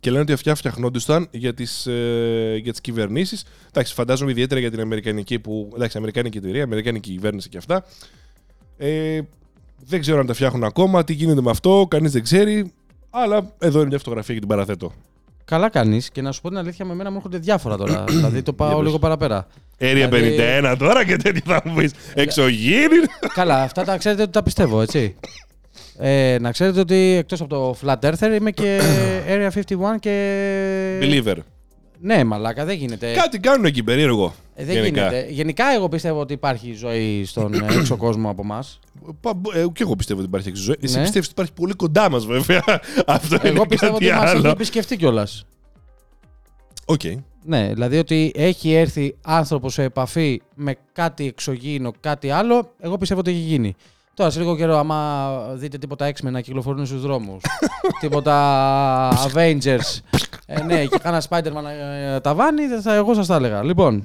[0.00, 3.44] Και λένε ότι αυτά φτιαχνόντουσαν για τις, ε, για τις κυβερνήσεις.
[3.68, 5.72] Εντάξει, φαντάζομαι ιδιαίτερα για την Αμερικανική που...
[5.74, 7.84] Εντάξει, Αμερικάνικη εταιρεία, Αμερικάνικη κυβέρνηση και αυτά.
[8.76, 9.20] Ε,
[9.84, 12.72] δεν ξέρω αν τα φτιάχνουν ακόμα, τι γίνεται με αυτό, κανείς δεν ξέρει.
[13.10, 14.92] Αλλά εδώ είναι μια φωτογραφία και την παραθέτω.
[15.48, 18.04] Καλά κάνεις και να σου πω την αλήθεια, με εμένα μου έρχονται διάφορα τώρα.
[18.08, 18.86] δηλαδή το πάω Για πες.
[18.86, 19.46] λίγο παραπέρα.
[19.78, 21.90] Area Δηλαδή- 51 τώρα και τέτοια θα μου πεις.
[22.14, 22.96] Εξωγήινη.
[23.34, 25.14] Καλά, αυτά τα ξέρετε ότι τα πιστεύω, έτσι.
[25.98, 28.80] Ε, να ξέρετε ότι εκτός από το Flat Earther είμαι και
[29.32, 30.98] Area 51 και...
[31.02, 31.36] Believer.
[32.00, 33.12] Ναι, μαλάκα, δεν γίνεται.
[33.12, 34.34] Κάτι κάνουν εκεί περίεργο.
[34.54, 35.00] Ε, δεν γενικά.
[35.08, 35.26] γίνεται.
[35.30, 38.78] Γενικά, εγώ πιστεύω ότι υπάρχει ζωή στον ε, έξω κόσμο από εμάς.
[39.20, 40.76] Πα- ε, και εγώ πιστεύω ότι υπάρχει ζωή.
[40.80, 41.02] Εσύ Ναι.
[41.02, 42.62] πιστεύεις ότι υπάρχει πολύ κοντά μας, βέβαια.
[43.06, 44.48] Αυτό είναι Εγώ πιστεύω κάτι ότι μας έχει άλλο.
[44.48, 45.46] επισκεφτεί κιόλας.
[46.84, 47.00] Οκ.
[47.44, 53.20] Ναι, δηλαδή ότι έχει έρθει άνθρωπος σε επαφή με κάτι εξωγήινο, κάτι άλλο, εγώ πιστεύω
[53.20, 53.74] ότι έχει γίνει.
[54.18, 57.42] Τώρα σε λίγο καιρό, άμα δείτε τίποτα X-Men να κυκλοφορούν στους δρόμους,
[58.00, 60.00] τίποτα Avengers,
[60.46, 63.62] ε, ναι, και κάνα Spider-Man να ε, ταβάνι, δεν θα, εγώ σας τα έλεγα.
[63.62, 64.04] Λοιπόν,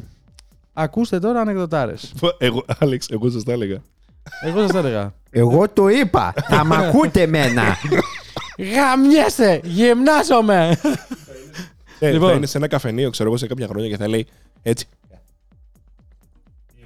[0.74, 2.14] ακούστε τώρα ανεκδοτάρες.
[2.38, 3.82] Εγώ, Άλεξ, εγώ σας τα έλεγα.
[4.45, 5.14] Εγώ σας τα έλεγα.
[5.30, 6.34] Εγώ το είπα.
[6.47, 7.64] Θα μ' ακούτε εμένα.
[8.57, 10.78] Γαμιέστε, γυμνάζομαι.
[11.99, 12.30] Ε, Λοιπόν.
[12.30, 14.28] Θα είναι σε ένα καφενείο, ξέρω εγώ, σε κάποια χρόνια και θα λέει
[14.61, 14.88] έτσι.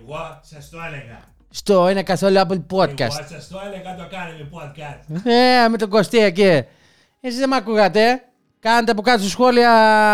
[0.02, 1.27] Εγώ σας το έλεγα.
[1.50, 3.12] Στο ένα καθόλου Apple Εγώ Podcast.
[3.30, 5.30] σας το έλεγα το κάνουμε podcast.
[5.66, 6.62] Ε, με τον Κωστή εκεί.
[7.22, 8.10] Εσείς δεν με ακούγατε.
[8.10, 8.22] ε.
[8.60, 9.70] Κάντε από κάτω σχόλια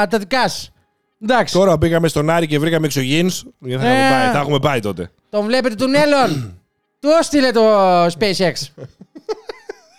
[0.10, 0.72] τα δικά σας.
[1.24, 1.54] Εντάξει.
[1.54, 3.44] Τώρα πήγαμε στον Άρη και βρήκαμε εξωγήινους.
[3.60, 3.92] Δεν θα, Ε.
[3.92, 5.10] έχουμε πάει, θα έχουμε πάει τότε.
[5.30, 6.58] Τον βλέπετε τον Έλλον.
[7.00, 8.54] Του έστειλε το SpaceX.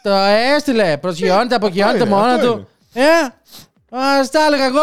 [0.03, 0.11] το
[0.57, 0.97] έστειλε.
[0.97, 2.68] Προσγειώνεται, απογειώνεται Αυτό είναι, μόνο αυτό του.
[2.93, 3.09] Ε,
[3.91, 4.80] ας τα έλεγα εγώ.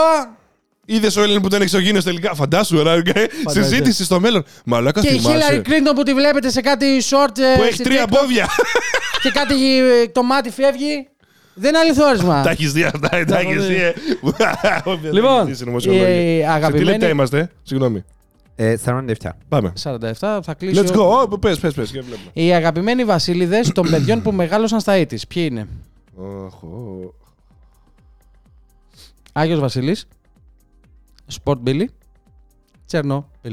[0.96, 2.34] Είδες ο Έλλην που ήταν εξωγήινο τελικά.
[2.36, 4.44] Φαντάσου, ρε, ε, συζήτηση στο μέλλον.
[4.66, 5.62] Μαλάκα Και η Hillary θυμάσαι.
[5.66, 8.48] Clinton που τη βλέπετε σε κάτι short ε, Που έχει στη τρία TikTok πόδια.
[9.22, 11.08] και κάτι ε, το μάτι φεύγει.
[11.54, 12.42] Δεν είναι αληθόρισμα.
[12.44, 13.74] Τα έχεις δει αυτά, τα Τα έχεις έχω δει.
[13.74, 13.82] δει.
[13.82, 13.94] ε.
[14.84, 16.10] Όποια Λοιπόν, δεν έχει δει συνωμοσιολογία.
[16.10, 18.04] η Σε τι αγαπημένη- λεπτά είμαστε, συγγνώμη.
[18.56, 19.30] Ε, 47.
[19.50, 19.74] Πάμε.
[19.84, 20.84] 47, θα κλείσω.
[20.86, 21.28] Let's go.
[21.32, 21.92] Ω, Πες, πες, πες.
[21.92, 22.30] και βλέπουμε.
[22.34, 25.28] Οι αγαπημένοι βασίλειδες των παιδιών που μεγάλωσαν στα ήτης.
[25.28, 25.68] Ποιοι είναι;
[26.16, 27.14] Οχ, ω.
[29.34, 30.08] Άγιος Βασίλης.
[31.43, 31.86] Sport Billy.
[32.86, 33.29] Τσέρνο.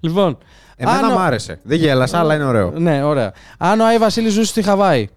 [0.00, 0.38] λοιπόν.
[0.76, 1.60] Εμένα αν ο- μου άρεσε.
[1.62, 2.70] Δεν γέλασα, αλλά είναι ωραίο.
[2.70, 3.32] Ναι, ωραία.
[3.58, 5.08] Αν ο Άι Βασίλης ζούσε στη Χαβάη.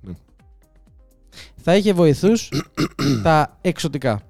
[0.00, 0.12] Ναι.
[1.62, 2.48] θα είχε βοηθούς
[3.22, 4.20] τα εξωτικά.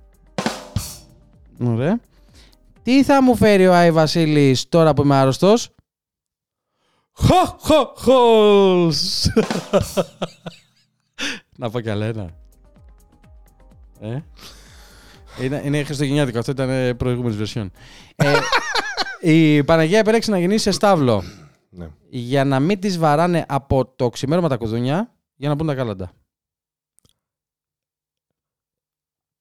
[1.64, 2.00] Ωραία.
[2.82, 5.68] Τι θα μου φέρει ο Άι Βασίλης τώρα που είμαι άρρωστος;
[7.12, 9.26] Χω, χω, χολς.
[11.60, 12.30] Να πω κι άλλα ένα.
[14.00, 14.20] Ε;
[15.40, 17.66] Είναι, είναι χριστουγεννιάτικο, αυτό ήταν ε, προηγούμενης version.
[18.16, 18.38] ε,
[19.20, 21.22] η Παναγία επέλεξε να γεννήσει σε στάβλο
[21.70, 21.88] Ναι.
[22.08, 26.12] για να μην τις βαράνε από το ξημέρωμα τα κουδούνια για να πούν τα κάλαντα.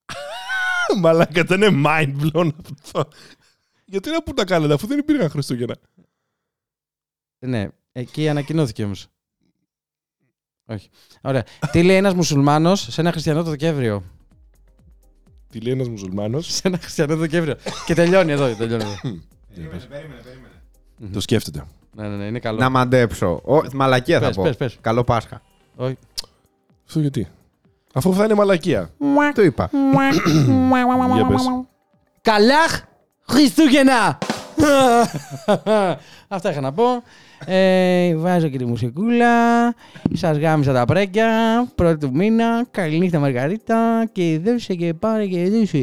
[1.00, 2.50] Μαλάκα, ήταν mind blown
[2.82, 3.08] αυτό.
[3.84, 5.76] Γιατί να πού τα κάνετε αφού δεν υπήρχαν Χριστούγεννα.
[7.38, 9.08] Ναι, εκεί ανακοινώθηκε όμως.
[10.70, 10.88] Όχι.
[11.20, 11.42] Ωραία.
[11.72, 14.02] Τι λέει ένας μουσουλμάνος σε ένα χριστιανό το Δεκέμβριο;
[15.50, 17.54] Τι λέει ένας μουσουλμάνος; σε ένα χριστιανό το Δεκέμβριο.
[17.86, 18.54] και τελειώνει εδώ.
[18.54, 18.94] Τελειώνει εδώ.
[19.54, 21.12] Περίμενε, περίμενε, περίμενε.
[21.12, 21.64] Το σκέφτεται.
[21.94, 22.58] ναι, ναι, ναι, είναι καλό.
[22.58, 23.40] Να μαντέψω.
[23.44, 24.42] Ο, μαλακία θα Πες, πω.
[24.42, 24.78] πες, πες.
[24.80, 25.42] Καλό Πάσχα.
[25.76, 25.96] Όχι.
[26.86, 27.28] Αυτό γιατί;
[27.94, 28.90] Αφού θα είναι μαλακία.
[29.34, 29.70] Το είπα.
[31.14, 31.42] Για πες.
[32.22, 32.66] Καλά
[33.28, 34.18] Χριστούγεννα!
[36.28, 36.84] Αυτά είχα να πω.
[37.44, 39.26] Ε, βάζω και τη μουσικούλα.
[40.12, 41.28] Σας γάμισα τα πρέκια.
[41.74, 42.66] Πρώτη του μήνα.
[42.70, 44.08] Καληνύχτα Μαργαρίτα.
[44.12, 45.78] Και δώσε και πάρε και δώσε.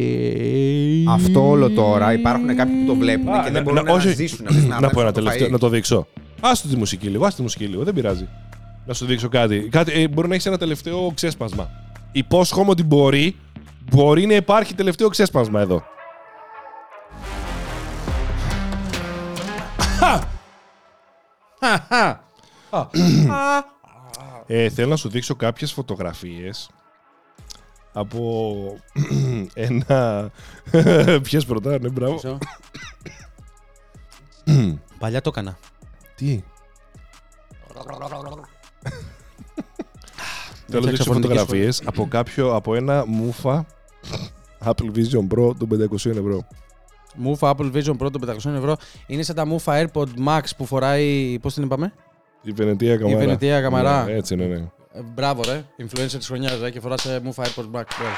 [1.10, 3.98] Αυτό όλο τώρα υπάρχουν κάποιοι που το βλέπουν Α, και ναι, δεν μπορούν ναι, να
[3.98, 4.14] όχι.
[4.14, 4.46] ζήσουν.
[4.80, 5.52] Να πω ένα το τελευταίο, φαΐ.
[5.52, 6.08] να το δείξω.
[6.40, 8.28] Άστο τη μουσική λίγο, άστο τη μουσική λίγο, δεν πειράζει.
[8.86, 9.68] Να σου δείξω κάτι.
[9.72, 11.70] κάτι ε, μπορεί να έχεις ένα τελευταίο ξέσπασμα.
[12.12, 13.36] Υπόσχομαι ότι μπορεί,
[13.92, 15.84] μπορεί να υπάρχει τελευταίο ξέσπασμα εδώ.
[24.48, 26.70] Ε, θέλω να σου δείξω κάποιες φωτογραφίες
[27.94, 28.78] από
[29.54, 30.30] ένα...
[31.24, 32.38] Ποιες πρώτα, ναι, μπράβο.
[35.00, 35.58] Παλιά το έκανα.
[36.16, 36.44] Τι;
[40.68, 43.66] Θέλω να φτιάξω δείξω φωνητική φωτογραφίες από κάποιο, από ένα μούφα
[44.64, 46.48] Apple Vision Pro των 500 ευρώ.
[47.16, 48.76] Μούφα Apple Vision Pro των 500 ευρώ.
[49.08, 51.38] Είναι σαν τα μούφα AirPod Max που φοράει.
[51.42, 51.94] Πώς την είπαμε;
[52.42, 53.18] Η Βενετία Καμαρά.
[53.18, 54.04] Βενετία Καμαρά.
[54.04, 54.56] Ναι, έτσι είναι, ναι.
[54.94, 55.64] Ε, μπράβο, ρε.
[55.78, 56.70] Influencer της χρονιάς, ρε.
[56.72, 57.68] Και φοράς σε μούφα AirPod Max.
[57.72, 58.16] Μπράβο.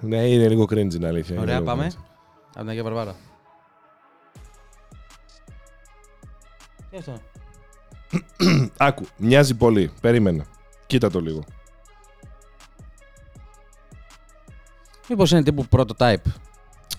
[0.00, 1.34] Ναι, είναι λίγο cringe είναι αλήθεια.
[1.34, 1.86] είναι Ωραία, λίγο πάμε.
[1.90, 1.96] cringe.
[2.48, 3.14] Από την Αγία Βαρβάρα.
[6.90, 7.20] Τι αυτό.
[8.86, 9.92] Άκου, μοιάζει πολύ.
[10.00, 10.44] Περίμενε.
[10.86, 11.44] Κοίτα το λίγο.
[15.08, 16.22] Μήπως είναι τύπου prototype.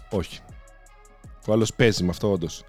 [0.09, 0.39] Όχι.
[1.47, 2.63] Ο άλλος παίζει με αυτό, όντως.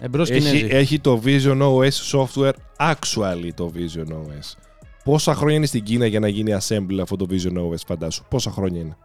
[0.00, 0.66] Εμπρός Έχει, Κινέζοι.
[0.70, 4.54] έχει το Vision OS software, actually το Vision OS.
[5.04, 8.24] Πόσα χρόνια είναι στην Κίνα για να γίνει assemble αυτό το Vision OS, φαντάσου.
[8.28, 8.96] Πόσα χρόνια είναι.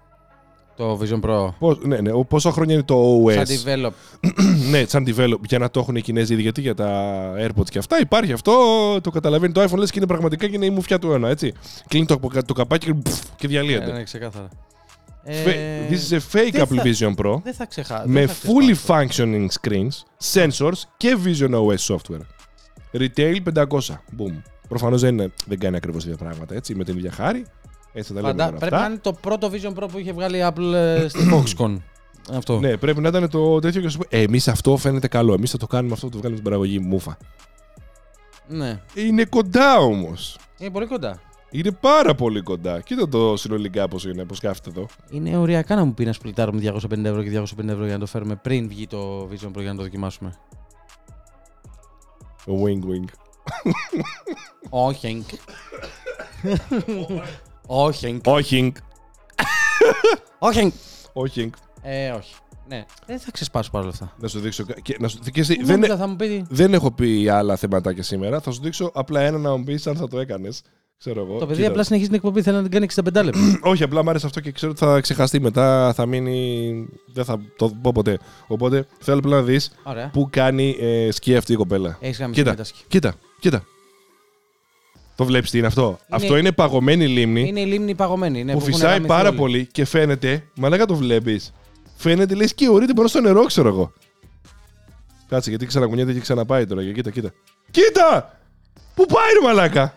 [0.76, 1.50] Το Vision Pro.
[1.60, 3.34] Πώς, ναι, ναι, ο- πόσα χρόνια είναι το OS.
[3.46, 3.92] Σαν develop.
[4.72, 8.00] ναι, σαν develop, για να το έχουν οι Κινέζοι, γιατί για τα AirPods και αυτά
[8.00, 8.52] υπάρχει αυτό,
[9.02, 11.54] το καταλαβαίνει το iPhone, λες και είναι πραγματικά και είναι η μουφιά του ένα, έτσι.
[11.88, 13.86] Κλείνει το, το καπάκι και, πφ, και διαλύεται.
[13.86, 14.48] Ναι, ναι, ξεκάθαρα.
[15.26, 18.04] Fa- Ε, This is a fake δεν Apple θα- Vision Pro Δεν θα ξεχάσω.
[18.08, 19.90] με fully functioning screens,
[20.34, 22.22] sensors και Vision OS software.
[22.94, 24.02] Retail 500.
[24.18, 24.42] Boom.
[24.68, 27.46] Προφανώς δεν, είναι- δεν κάνει ακριβώς ίδια πράγματα έτσι, με την ίδια χάρη.
[27.94, 28.88] Έτσι θα τα λέμε Φαντά, τώρα πρέπει αυτά.
[28.88, 31.78] να είναι το πρώτο Vision Pro που είχε βγάλει η Apple ε, στη Foxconn.
[32.34, 32.60] Αυτό.
[32.60, 35.34] Ναι, πρέπει να ήταν το τέτοιο και σου πει: Εμείς αυτό φαίνεται καλό.
[35.34, 37.18] Εμείς θα το κάνουμε αυτό, το βγάλουμε στην παραγωγή μούφα.
[38.48, 38.80] ναι.
[38.94, 40.38] Είναι κοντά όμως.
[40.58, 41.20] Είναι πολύ κοντά.
[41.52, 42.82] Είναι πάρα πολύ κοντά.
[42.82, 44.86] Κοίτα το συνολικά πώς είναι, πώς κάθεται εδώ.
[45.10, 48.06] Είναι ωριακά να μου πεις να σπλιτάρουμε 250 ευρώ και 250 ευρώ για να το
[48.06, 50.34] φέρουμε πριν βγει το Vision Pro για να το δοκιμάσουμε.
[52.46, 53.06] Wing wing.
[54.70, 55.26] Όχι.
[57.68, 58.22] Όχι.
[58.28, 58.74] Όχι.
[60.40, 60.74] Όχι.
[61.14, 61.50] Όχι.
[61.82, 62.36] Ε, όχι.
[62.68, 62.86] Ναι.
[63.06, 64.14] Δεν θα ξεσπάσω παρόλα αυτά.
[64.20, 64.66] Να σου δείξω.
[64.66, 66.46] κα- Και, να σου, και εσύ, Δεν δεν, θα μου πει.
[66.50, 68.42] δεν έχω πει άλλα θεματάκια σήμερα.
[68.42, 70.62] Θα σου δείξω απλά ένα να μου πεις αν θα το έκανες.
[71.04, 71.38] Ξέρω εγώ.
[71.40, 71.70] Το παιδί Κοίτα.
[71.70, 73.60] απλά συνεχίζει την εκπομπή, θέλει να την κάνει 65 λεπτά.
[73.72, 75.94] Όχι, απλά μου άρεσε αυτό και ξέρω ότι θα ξεχαστεί μετά.
[75.96, 76.86] Θα μείνει.
[77.14, 78.20] Δεν θα το πω ποτέ.
[78.48, 80.10] Οπότε θέλω απλά να δεις Ωραία.
[80.14, 81.98] που κάνει ε, σκι αυτή η κοπέλα.
[82.02, 82.84] Έχεις γάμιση Κοίτα, μετάσκη.
[82.88, 83.64] κοίτα, κοίτα.
[85.16, 88.44] Το βλέπεις τι είναι αυτό; Αυτό είναι παγωμένη λίμνη Είναι η λίμνη παγωμένη.
[88.44, 89.38] Ναι, που που έχουν φυσάει γαμηθεί πάρα όλοι.
[89.38, 90.44] πολύ και φαίνεται.
[90.56, 91.54] Μαλάκα το βλέπεις.
[91.96, 93.94] Φαίνεται λες και ορείται μπροστά στο νερό, ξέρω εγώ.
[95.28, 96.84] Κάτσε γιατί ξανακουνιέται και ξαναπάει τώρα.
[96.84, 97.32] και Κοίτα, κοίτα.
[97.72, 98.40] Κοίτα!
[98.96, 99.96] Πού πάει ρε μαλάκα!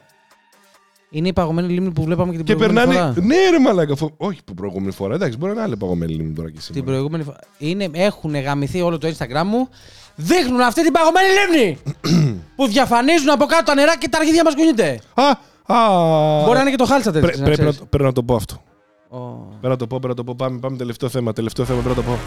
[1.17, 3.13] Είναι η παγωμένη λίμνη που βλέπαμε και την Και προηγούμενη περνάνε.
[3.15, 3.27] φορά.
[3.27, 3.97] Ναι, ρε μαλάκα.
[3.97, 5.15] φο- Όχι που προηγούμενη φορά.
[5.15, 6.85] Εντάξει, μπορεί να είναι άλλη παγωμένη λίμνη τώρα και Την σήμερα.
[6.85, 7.39] προηγούμενη φορά.
[7.59, 9.69] Είναι, έχουν γαμηθεί όλο το Instagram μου.
[10.15, 11.79] Δείχνουν αυτή την παγωμένη λίμνη!
[12.57, 15.01] που διαφανίζουν από κάτω τα νερά και τα αρχίδια μας κουνιούνται.
[15.15, 15.29] Α,
[15.75, 16.43] α.
[16.45, 17.45] Μπορεί να είναι και το χάλτσα Πρέ- τέτοιο.
[17.45, 18.63] πρέπει, να, το- πρέπει να το πω αυτό.
[19.09, 19.19] Ω.
[19.51, 20.35] Πρέπει να το πω, πρέπει να το πω.
[20.35, 21.33] Πάμε, πάμε τελευταίο θέμα.
[21.33, 22.19] Τελευταίο θέμα πρέπει να το πω.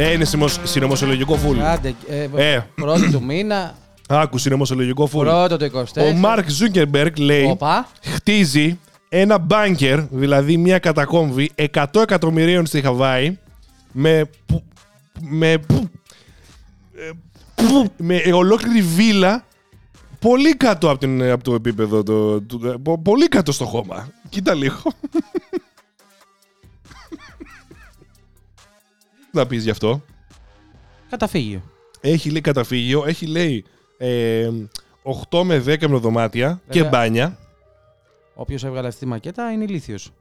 [0.00, 1.60] Ε, είναι συνωμοσ- συνωμοσιολογικό φουλ.
[1.60, 2.66] Άντε, ε, Ε.
[2.74, 3.74] πρώτη του μήνα,
[4.08, 5.26] Άκου συνωμοσιολογικό φουλ.
[5.26, 6.02] πρώτο το 24.
[6.02, 7.88] Ο Μάρκ Ζούκερμπεργκ λέει Οπα.
[8.02, 8.78] χτίζει
[9.08, 13.38] ένα bunker, δηλαδή μια κατακόμβη 100 εκατομμυρίων στη Χαβάη
[13.92, 14.30] με.
[14.46, 14.64] που-
[15.20, 15.58] με.
[15.58, 15.88] που-
[16.96, 17.10] ε,
[17.54, 19.44] που- με ολόκληρη βίλα
[20.18, 22.02] πολύ κάτω από, την, από το επίπεδο.
[22.02, 24.08] Το, του- ε, πο- πολύ κάτω στο χώμα.
[24.28, 24.82] Κοίτα λίγο.
[29.20, 30.02] Τι να πεις γι' αυτό.
[31.10, 31.62] Καταφύγιο.
[32.00, 33.64] Έχει λέει καταφύγιο, έχει λέει
[33.98, 34.48] ε,
[35.30, 36.98] 8 με 10 δωμάτια και Βέβαια.
[37.00, 37.38] μπάνια.
[38.34, 40.12] Όποιος έβγαλε αυτή τη μακέτα είναι ηλίθιος.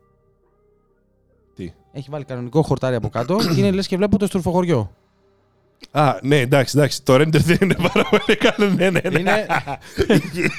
[1.56, 4.92] Τι; Έχει βάλει κανονικό χορτάρι από κάτω και είναι λες και βλέπω το στουρφοχωριό.
[5.92, 7.04] Α, ναι, εντάξει, εντάξει.
[7.04, 8.70] Το render δεν είναι πάρα πολύ καλό.
[8.70, 9.20] Ναι, ναι, ναι.
[9.20, 9.46] Είναι,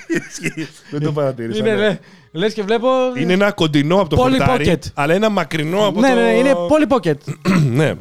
[0.06, 0.68] Ισχύει.
[0.90, 1.58] δεν το παρατήρησα.
[1.58, 1.88] είναι ναι.
[1.88, 1.98] λε,
[2.32, 2.88] λες και βλέπω.
[3.16, 4.90] Είναι ένα κοντινό από το Πολύ χορτάρι, pocket.
[4.94, 6.14] αλλά ένα μακρινό από ναι, το...
[6.14, 7.34] ναι, ναι, είναι πολύ pocket.
[7.78, 7.94] ναι.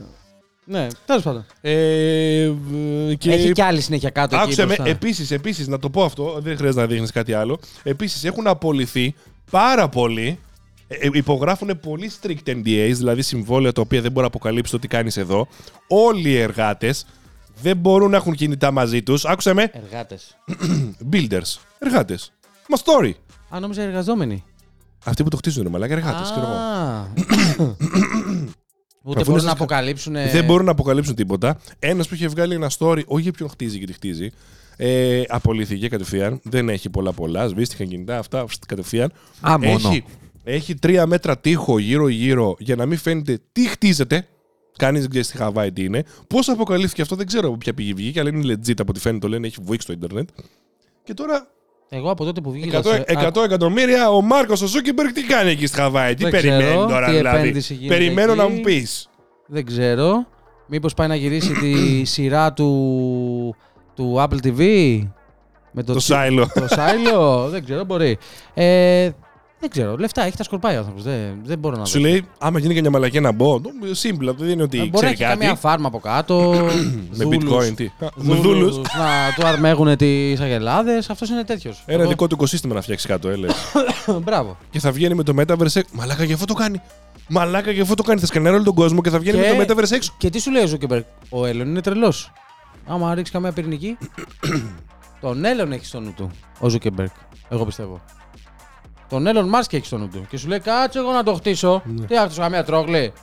[0.66, 1.46] Ναι, τέλος πάντων.
[1.62, 2.52] Ε,
[3.18, 3.32] και...
[3.32, 4.36] Έχει κι άλλη συνέχεια κάτω.
[4.36, 4.86] εκεί Άκουσε με, μπροστά.
[4.86, 7.60] επίσης, επίσης, να το πω αυτό, δεν χρειάζεται να δείχνεις κάτι άλλο.
[7.84, 9.16] Επίσης, έχουν απολυθεί
[9.52, 10.40] πάρα πολύ,
[10.88, 14.80] ε, ε, υπογράφουν πολύ strict NDAs, δηλαδή συμβόλαια τα οποία δεν μπορεί να αποκαλύψεις το
[14.80, 15.48] τι κάνεις εδώ.
[15.88, 17.06] Όλοι οι εργάτες
[17.62, 19.26] δεν μπορούν να έχουν κινητά μαζί τους.
[19.26, 20.38] Άκουσε με, Εργάτες.
[21.12, 22.32] builders, εργάτες.
[22.68, 23.12] Μα story.
[23.56, 24.44] Α, νόμιζα εργαζόμενοι.
[25.06, 26.56] Αυτοί που το χτίζουν, ρε μαλάκα, εργάτες, ξέρω εγώ.
[28.52, 28.65] Α.
[29.08, 30.14] Ούτε Αφού μπορούν είναι να σας- αποκαλύψουν.
[30.14, 31.60] Δεν μπορούν να αποκαλύψουν τίποτα.
[31.80, 34.30] Ένας που είχε βγάλει ένα story, όχι για ποιον χτίζει και τι χτίζει,
[34.78, 36.40] ε, απολύθηκε κατευθείαν.
[36.44, 37.48] Δεν έχει πολλά πολλά.
[37.48, 39.12] Σβήστηκαν κινητά, αυτά φστ, κατευθείαν.
[39.50, 39.90] Α, μόνο.
[39.90, 40.04] Έχει,
[40.44, 44.28] έχει τρία μέτρα τείχος γύρω-γύρω για να μην φαίνεται τι χτίζεται.
[44.78, 46.04] Κανείς δεν ξέρει στη Χαβάη τι είναι.
[46.28, 49.20] Πώς αποκαλύφθηκε αυτό δεν ξέρω από ποια πηγή βγήκε, αλλά είναι legit από ό,τι φαίνεται.
[49.20, 50.30] Το λένε, έχει βουίξει στο Ιντερνετ.
[51.04, 51.48] Και τώρα
[51.90, 52.78] Εγώ από τότε που βγήκα.
[52.80, 56.32] 100, σε- 100 εκατομμύρια ο Μάρκος ο Ζούκεμπεργκ τι κάνει εκεί στη Χαβάη; Τι Δεν
[56.32, 58.42] περιμένει ξέρω τώρα τι δηλαδή; επένδυση γίνεται Περιμένω εκεί.
[58.42, 59.10] να μου πεις.
[59.48, 60.28] Δεν ξέρω.
[60.68, 61.74] Μήπως πάει να γυρίσει τη
[62.14, 63.56] σειρά του,
[63.96, 64.60] του Apple TV.
[65.72, 66.48] Με Το τσι- Σάιλο.
[66.54, 67.48] Το Σάιλο.
[67.52, 68.18] δεν ξέρω, μπορεί.
[68.54, 69.10] Ε,
[69.60, 69.96] δεν ξέρω.
[69.98, 71.04] Λεφτά έχει, τα σκορπάει ο άνθρωπος.
[71.04, 72.08] Δεν, δεν μπορώ να Σου δω.
[72.08, 73.60] λέει, άμα γίνει και μια μαλακία να μπω.
[73.60, 75.38] το- Σύμπλα, δεν είναι ότι Ε, Μπορεί να ξέρει έχει κάτι.
[75.38, 76.54] καμία φάρμα από κάτω.
[77.18, 77.86] Με δούλους- bitcoin, τι.
[77.86, 78.82] Α, Με δούλους δούλου.
[78.82, 81.10] Να του αρμέγουν τις αγελάδες.
[81.10, 81.84] Αυτός είναι τέτοιος.
[81.86, 83.54] Ένα δικό του οικοσύστημα να φτιάξει κάτω, έλες.
[84.24, 84.58] Μπράβο.
[84.70, 85.62] και θα βγαίνει με το Metaverse.
[85.76, 85.82] έξω.
[85.92, 86.82] Μαλάκα, γι' αυτό το κάνει.
[87.28, 88.20] Μαλάκα, γι' αυτό το κάνει.
[88.20, 90.14] Θα σκανέρει όλο τον κόσμο και θα βγαίνει Και- με το Metaverse έξω.
[90.18, 91.04] Και τι σου λέει ο Ζούκεμπεργκ.
[91.30, 92.32] Ο Έλλον είναι τρελός.
[92.88, 93.98] Άμα ρίξεις καμία πυρηνική.
[95.22, 96.32] τον Έλλον έχεις στο νου του.
[96.60, 97.10] Ο Ζούκεμπεργκ.
[97.50, 98.02] Εγώ πιστεύω.
[99.16, 100.26] Τον Έλλον Μάσκ έχει στο νου του.
[100.30, 101.82] Και σου λέει κάτσε εγώ να το χτίσω.
[102.08, 103.14] Τι άχτισα καμία τρόγλη.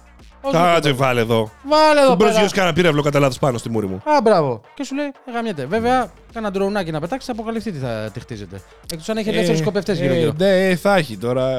[0.45, 0.97] Ο Κάτσε, Zuckerberg.
[0.97, 1.51] βάλε εδώ.
[1.69, 2.39] Βάλε εδώ Δεν μπορεί να πέρα.
[2.39, 3.95] γιώσει κανένα πύραυλο κατά λάθος πάνω στη μούρη μου.
[3.95, 4.61] Α, μπράβο.
[4.75, 5.67] Και σου λέει, «Ε, γαμιέται.
[5.67, 8.61] Βέβαια, κάνα ντροουνάκι να πετάξεις, θα αποκαλυφθεί τι θα τι χτίζεται.
[8.93, 10.33] Εκτός αν έχει ελεύθερους σκοπευτές ε, γύρω-γύρω.
[10.39, 11.57] Ναι, θα έχει τώρα.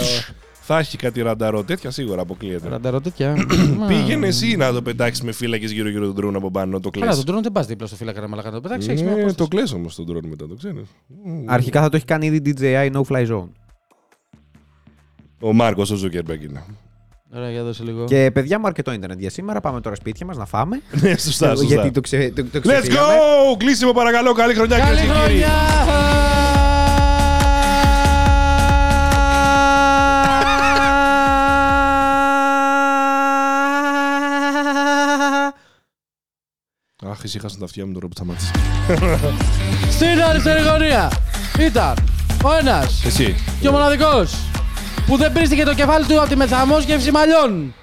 [0.65, 2.69] θα έχει κάτι ρανταρό τέτοια σίγουρα αποκλείεται.
[2.69, 3.35] Ρανταρό τέτοια.
[3.77, 7.03] Μα- Πήγαινε εσύ να το πετάξεις με φύλακες γύρω-γύρω τον τρούν από πάνω, το Καλά,
[7.05, 7.17] κλέσει.
[7.17, 8.89] τον ντρόουν δεν πας δίπλα στο φύλακα να μαλακά να το πετάξεις.
[8.89, 9.49] έχεις μια Ναι, απόσταση.
[9.49, 10.87] το κλέσω όμως τον τρούν μετά, το ξέρεις.
[11.45, 13.47] Αρχικά θα το έχει κάνει ήδη DJI No Fly Zone.
[15.43, 16.63] Ο Μάρκος ο Ζούκερμπεργκ είναι.
[17.35, 18.05] Ωραία, για δώσε λίγο.
[18.05, 19.59] Και παιδιά μου αρκετό Ιντερνετ για σήμερα.
[19.59, 20.81] Πάμε τώρα σπίτια μας να φάμε.
[21.01, 21.65] Ναι, σωστά, σωστά.
[21.65, 23.07] Γιατί το, ξε, το, το Let's ξεφύγαμε.
[23.53, 23.57] go!
[23.57, 24.31] Κλείσιμο παρακαλώ.
[24.33, 25.43] Καλή χρονιά Καλή κυρίε και κύριοι.
[25.43, 26.63] χρονιά!
[37.09, 38.51] Αχ, ησύχασαν τα αυτιά μου τώρα που σταμάτησε.
[39.91, 41.11] Στην αριστερή γωνία
[41.59, 41.93] ήταν
[42.43, 43.35] ο ένας Εσύ.
[43.61, 44.33] και ο μοναδικός
[45.07, 47.73] που δεν πίστηκε το κεφάλι του από τη μεθαμόσχευση μαλλιών.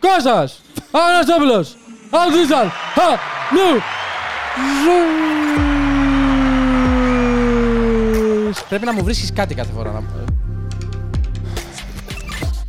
[0.00, 1.76] Κώστας Αναστόπουλος
[2.10, 3.08] Αντίσταλ Χα
[3.54, 3.80] Νου
[8.48, 8.62] Ζους.
[8.68, 9.90] Πρέπει να μου βρίσκεις κάτι κάθε φορά.
[9.92, 10.02] να-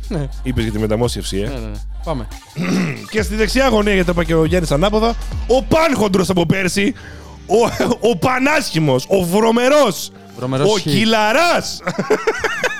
[0.08, 1.48] Ναι, Είπες για τη μεταμόσχευση, ε.
[1.48, 1.70] ναι, ναι.
[2.04, 2.26] Πάμε.
[3.10, 5.14] Και στη δεξιά γωνία, γιατί το είπα και ο Γιάννη ανάποδα,
[5.46, 6.94] ο Πάνχοντρος από πέρσι,
[7.46, 10.80] ο, ο Πανάσχημος, ο Βρωμερός, Βρωμερός ο χ.
[10.82, 11.52] Κυλαρά,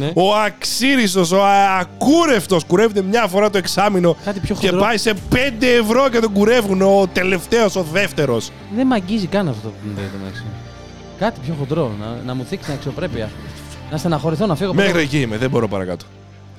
[0.00, 0.10] Ναι.
[0.14, 1.40] ο Αξίριστος, ο
[1.80, 2.64] Ακούρευτος.
[2.64, 4.84] Κουρεύεται μια φορά το εξάμεινο Κάτι πιο και χοντρό.
[4.84, 5.36] πάει σε 5
[5.80, 6.82] ευρώ και τον κουρεύουν.
[6.82, 8.50] Ο τελευταίος, ο δεύτερος.
[8.76, 10.44] Δεν μ' αγγίζει καν αυτό το που το μεταξύ.
[11.18, 13.30] Κάτι πιο χοντρό, να, να μου θίξει την αξιοπρέπεια.
[13.90, 14.70] Να στεναχωρηθώ, να φύγω.
[14.70, 15.00] από Μέχρι εδώ.
[15.00, 16.04] εκεί είμαι, δεν μπορώ παρακάτω.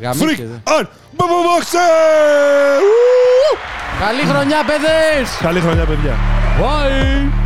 [0.01, 0.73] Γαμίστε, Freak δε.
[0.77, 0.83] on
[1.17, 2.81] Boxer!
[3.99, 5.37] Καλή χρονιά, παιδες!
[5.41, 6.15] Καλή χρονιά, παιδιά.
[6.59, 7.40] Bye!